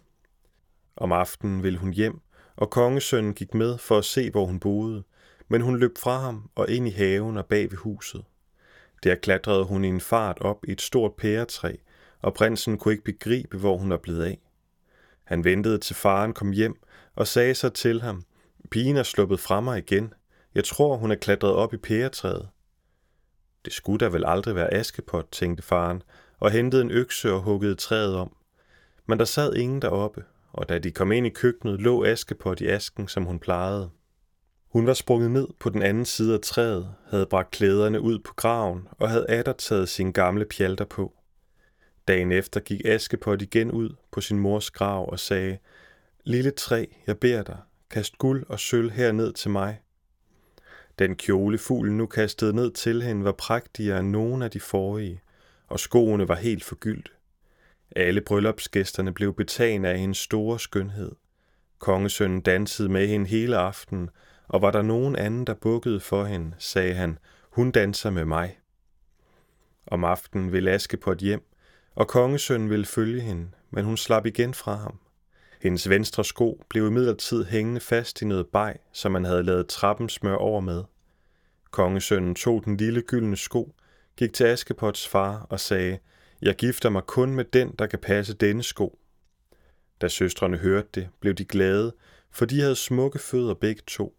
[0.96, 2.22] Om aftenen ville hun hjem,
[2.56, 5.04] og kongesønnen gik med for at se, hvor hun boede,
[5.48, 8.24] men hun løb fra ham og ind i haven og bag ved huset.
[9.04, 11.76] Der klatrede hun i en fart op i et stort pæretræ,
[12.22, 14.39] og prinsen kunne ikke begribe, hvor hun var blevet af.
[15.24, 16.82] Han ventede til faren kom hjem
[17.16, 18.24] og sagde så til ham,
[18.72, 20.14] pigen er sluppet fra mig igen.
[20.56, 22.49] Jeg tror, hun er klatret op i pæretræet.
[23.66, 26.04] Det skulle da vel aldrig være Askepot, tænkte faren,
[26.39, 28.36] og hentede en økse og huggede træet om.
[29.06, 30.24] Men der sad ingen deroppe,
[30.54, 33.89] og da de kom ind i køkkenet, lå Askepot i asken, som hun plejede.
[34.72, 38.34] Hun var sprunget ned på den anden side af træet, havde bragt klæderne ud på
[38.34, 41.14] graven og havde atter taget sine gamle pjalter på.
[42.08, 45.58] Dagen efter gik Askepot igen ud på sin mors grav og sagde,
[46.24, 47.58] Lille træ, jeg beder dig,
[47.90, 49.82] kast guld og sølv herned til mig.
[51.00, 55.22] Den kjole fuglen nu kastede ned til hende var prægtigere end nogen af de forrige,
[55.68, 57.12] og skoene var helt forgyldt.
[57.96, 61.12] Alle bryllupsgæsterne blev betaget af hendes store skønhed.
[61.80, 64.10] Kongesønnen dansede med hende hele aftenen,
[64.52, 67.18] og var der nogen anden, der bukkede for hende, sagde han,
[67.49, 68.60] hun danser med mig.
[69.88, 71.43] Om aftenen ville Askepot hjem,
[71.95, 74.99] og kongesønnen ville følge hende, men hun slap igen fra ham.
[75.62, 80.10] Hendes venstre sko blev imidlertid hængende fast i noget bag, som man havde lavet trappen
[80.10, 80.84] smør over med.
[81.72, 83.76] Kongesønnen tog den lille gyldne sko,
[84.18, 85.99] gik til Askepots far og sagde,
[86.41, 88.99] jeg gifter mig kun med den, der kan passe denne sko.
[90.02, 91.93] Da søstrene hørte det, blev de glade,
[92.32, 94.18] for de havde smukke fødder begge to.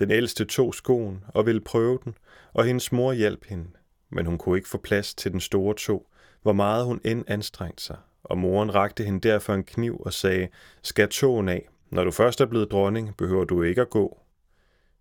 [0.00, 2.14] Den ældste tog skoen og ville prøve den,
[2.52, 3.70] og hendes mor hjalp hende,
[4.10, 6.06] men hun kunne ikke få plads til den store tog,
[6.42, 10.48] hvor meget hun end anstrengte sig, og moren rakte hende derfor en kniv og sagde,
[10.82, 14.20] skal tåen af, når du først er blevet dronning, behøver du ikke at gå.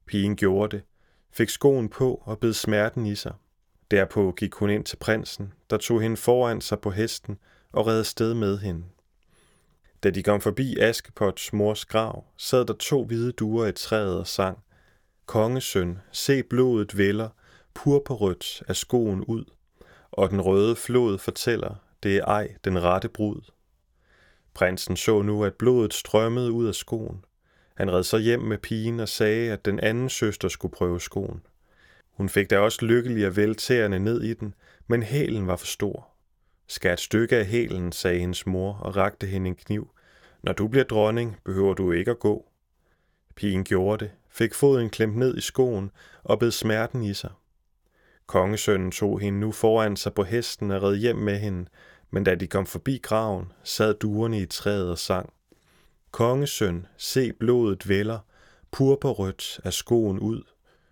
[0.05, 0.85] Pigen gjorde det,
[1.31, 3.33] fik skoen på og bed smerten i sig.
[3.91, 7.37] Derpå gik hun ind til prinsen, der tog hende foran sig på hesten
[7.71, 8.83] og redde sted med hende.
[10.03, 14.27] Da de kom forbi Askepots mors grav, sad der to hvide duer i træet og
[14.27, 14.57] sang.
[15.29, 17.29] Kongesøn, se blodet vælder,
[17.73, 19.45] purpurrødt er skoen ud,
[20.11, 23.51] og den røde flod fortæller, det er ej den rette brud.
[24.53, 27.25] Prinsen så nu, at blodet strømmede ud af skoen.
[27.75, 31.41] Han red så hjem med pigen og sagde, at den anden søster skulle prøve skoen.
[32.11, 34.53] Hun fik da også lykkelig at vælge tæerne ned i den,
[34.87, 36.07] men hælen var for stor.
[36.67, 39.89] Skær et stykke af hælen, sagde hendes mor og rakte hende en kniv.
[40.43, 42.48] Når du bliver dronning, behøver du ikke at gå.
[43.39, 45.91] Pigen gjorde det, fik foden klemt ned i skoen
[46.23, 47.31] og bed smerten i sig.
[48.25, 51.69] Kongesønnen tog hende nu foran sig på hesten og red hjem med hende,
[52.11, 55.33] men da de kom forbi graven, sad duerne i træet og sang.
[56.11, 58.19] Kongesøn, se blodet vælger,
[58.71, 60.41] purpurrødt er skoen ud,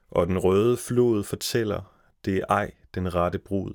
[0.10, 1.94] og den røde flod fortæller,
[2.26, 3.74] det er ej den rette brud.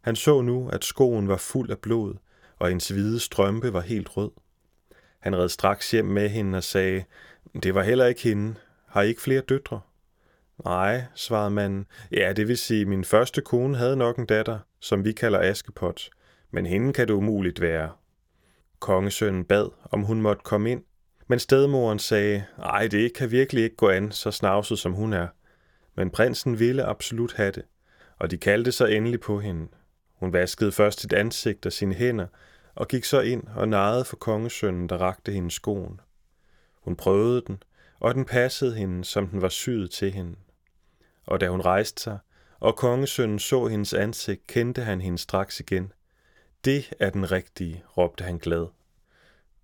[0.00, 2.14] Han så nu, at skoen var fuld af blod,
[2.58, 4.30] og hendes hvide strømpe var helt rød.
[5.18, 7.04] Han red straks hjem med hende og sagde,
[7.62, 8.54] det var heller ikke hende.
[8.86, 9.80] Har I ikke flere døtre?
[10.64, 11.86] Nej, svarede manden.
[12.12, 16.10] Ja, det vil sige, min første kone havde nok en datter, som vi kalder Askepot,
[16.50, 17.90] men hende kan det umuligt være.
[18.78, 20.82] Kongesønnen bad, om hun måtte komme ind,
[21.26, 25.28] men stedmoren sagde, ej, det kan virkelig ikke gå an, så snavset som hun er.
[25.96, 27.62] Men prinsen ville absolut have det,
[28.18, 29.68] og de kaldte så endelig på hende.
[30.14, 32.26] Hun vaskede først sit ansigt og sine hænder,
[32.74, 36.00] og gik så ind og narrede for kongesønnen, der rakte hende skoen.
[36.86, 37.62] Hun prøvede den,
[38.00, 40.36] og den passede hende, som den var syet til hende.
[41.26, 42.18] Og da hun rejste sig,
[42.60, 45.92] og kongesønnen så hendes ansigt, kendte han hende straks igen.
[46.64, 48.66] Det er den rigtige, råbte han glad.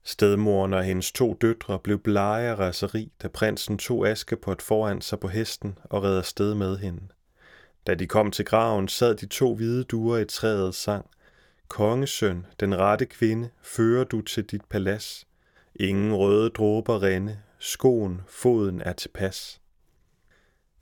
[0.02, 5.20] Stedmoren og hendes to døtre blev blege af raseri, da prinsen tog Askepot foran sig
[5.20, 7.02] på hesten og red sted med hende.
[7.86, 11.06] Da de kom til graven, sad de to hvide duer i træet og sang.
[11.68, 15.26] Kongesøn, den rette kvinde, fører du til dit palads.
[15.74, 19.60] Ingen røde dråber rinde, skoen, foden er tilpas.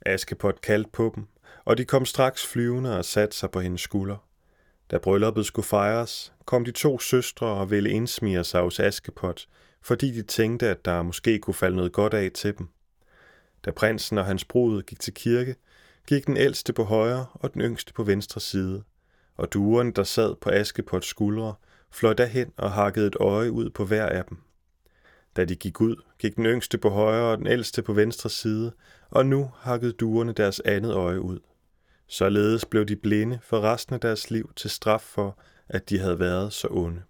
[0.05, 1.27] Askepot kaldte på dem,
[1.65, 4.27] og de kom straks flyvende og satte sig på hendes skulder.
[4.91, 9.47] Da brylluppet skulle fejres, kom de to søstre og ville indsmire sig hos Askepot,
[9.81, 12.67] fordi de tænkte, at der måske kunne falde noget godt af til dem.
[13.65, 15.55] Da prinsen og hans brud gik til kirke,
[16.07, 18.83] gik den ældste på højre og den yngste på venstre side,
[19.37, 21.55] og duerne, der sad på Askepots skuldre,
[21.91, 24.37] fløj derhen og hakkede et øje ud på hver af dem.
[25.35, 28.71] Da de gik ud, gik den yngste på højre og den ældste på venstre side,
[29.09, 31.39] og nu hakkede duerne deres andet øje ud.
[32.07, 36.19] Således blev de blinde for resten af deres liv til straf for, at de havde
[36.19, 37.01] været så onde.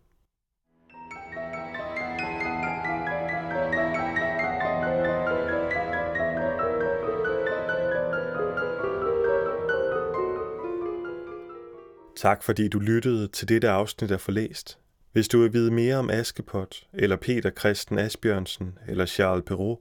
[12.15, 14.80] Tak fordi du lyttede til dette afsnit af Forlæst.
[15.12, 19.80] Hvis du vil vide mere om Askepot, eller Peter Christen Asbjørnsen, eller Charles Perrault,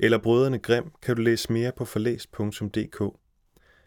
[0.00, 3.02] eller Brødrene Grim, kan du læse mere på forlæst.dk.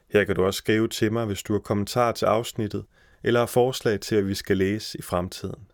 [0.09, 2.85] Her kan du også skrive til mig, hvis du har kommentar til afsnittet,
[3.23, 5.67] eller har forslag til, at vi skal læse i fremtiden.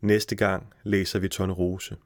[0.00, 1.96] Næste gang læser vi Tone Rose.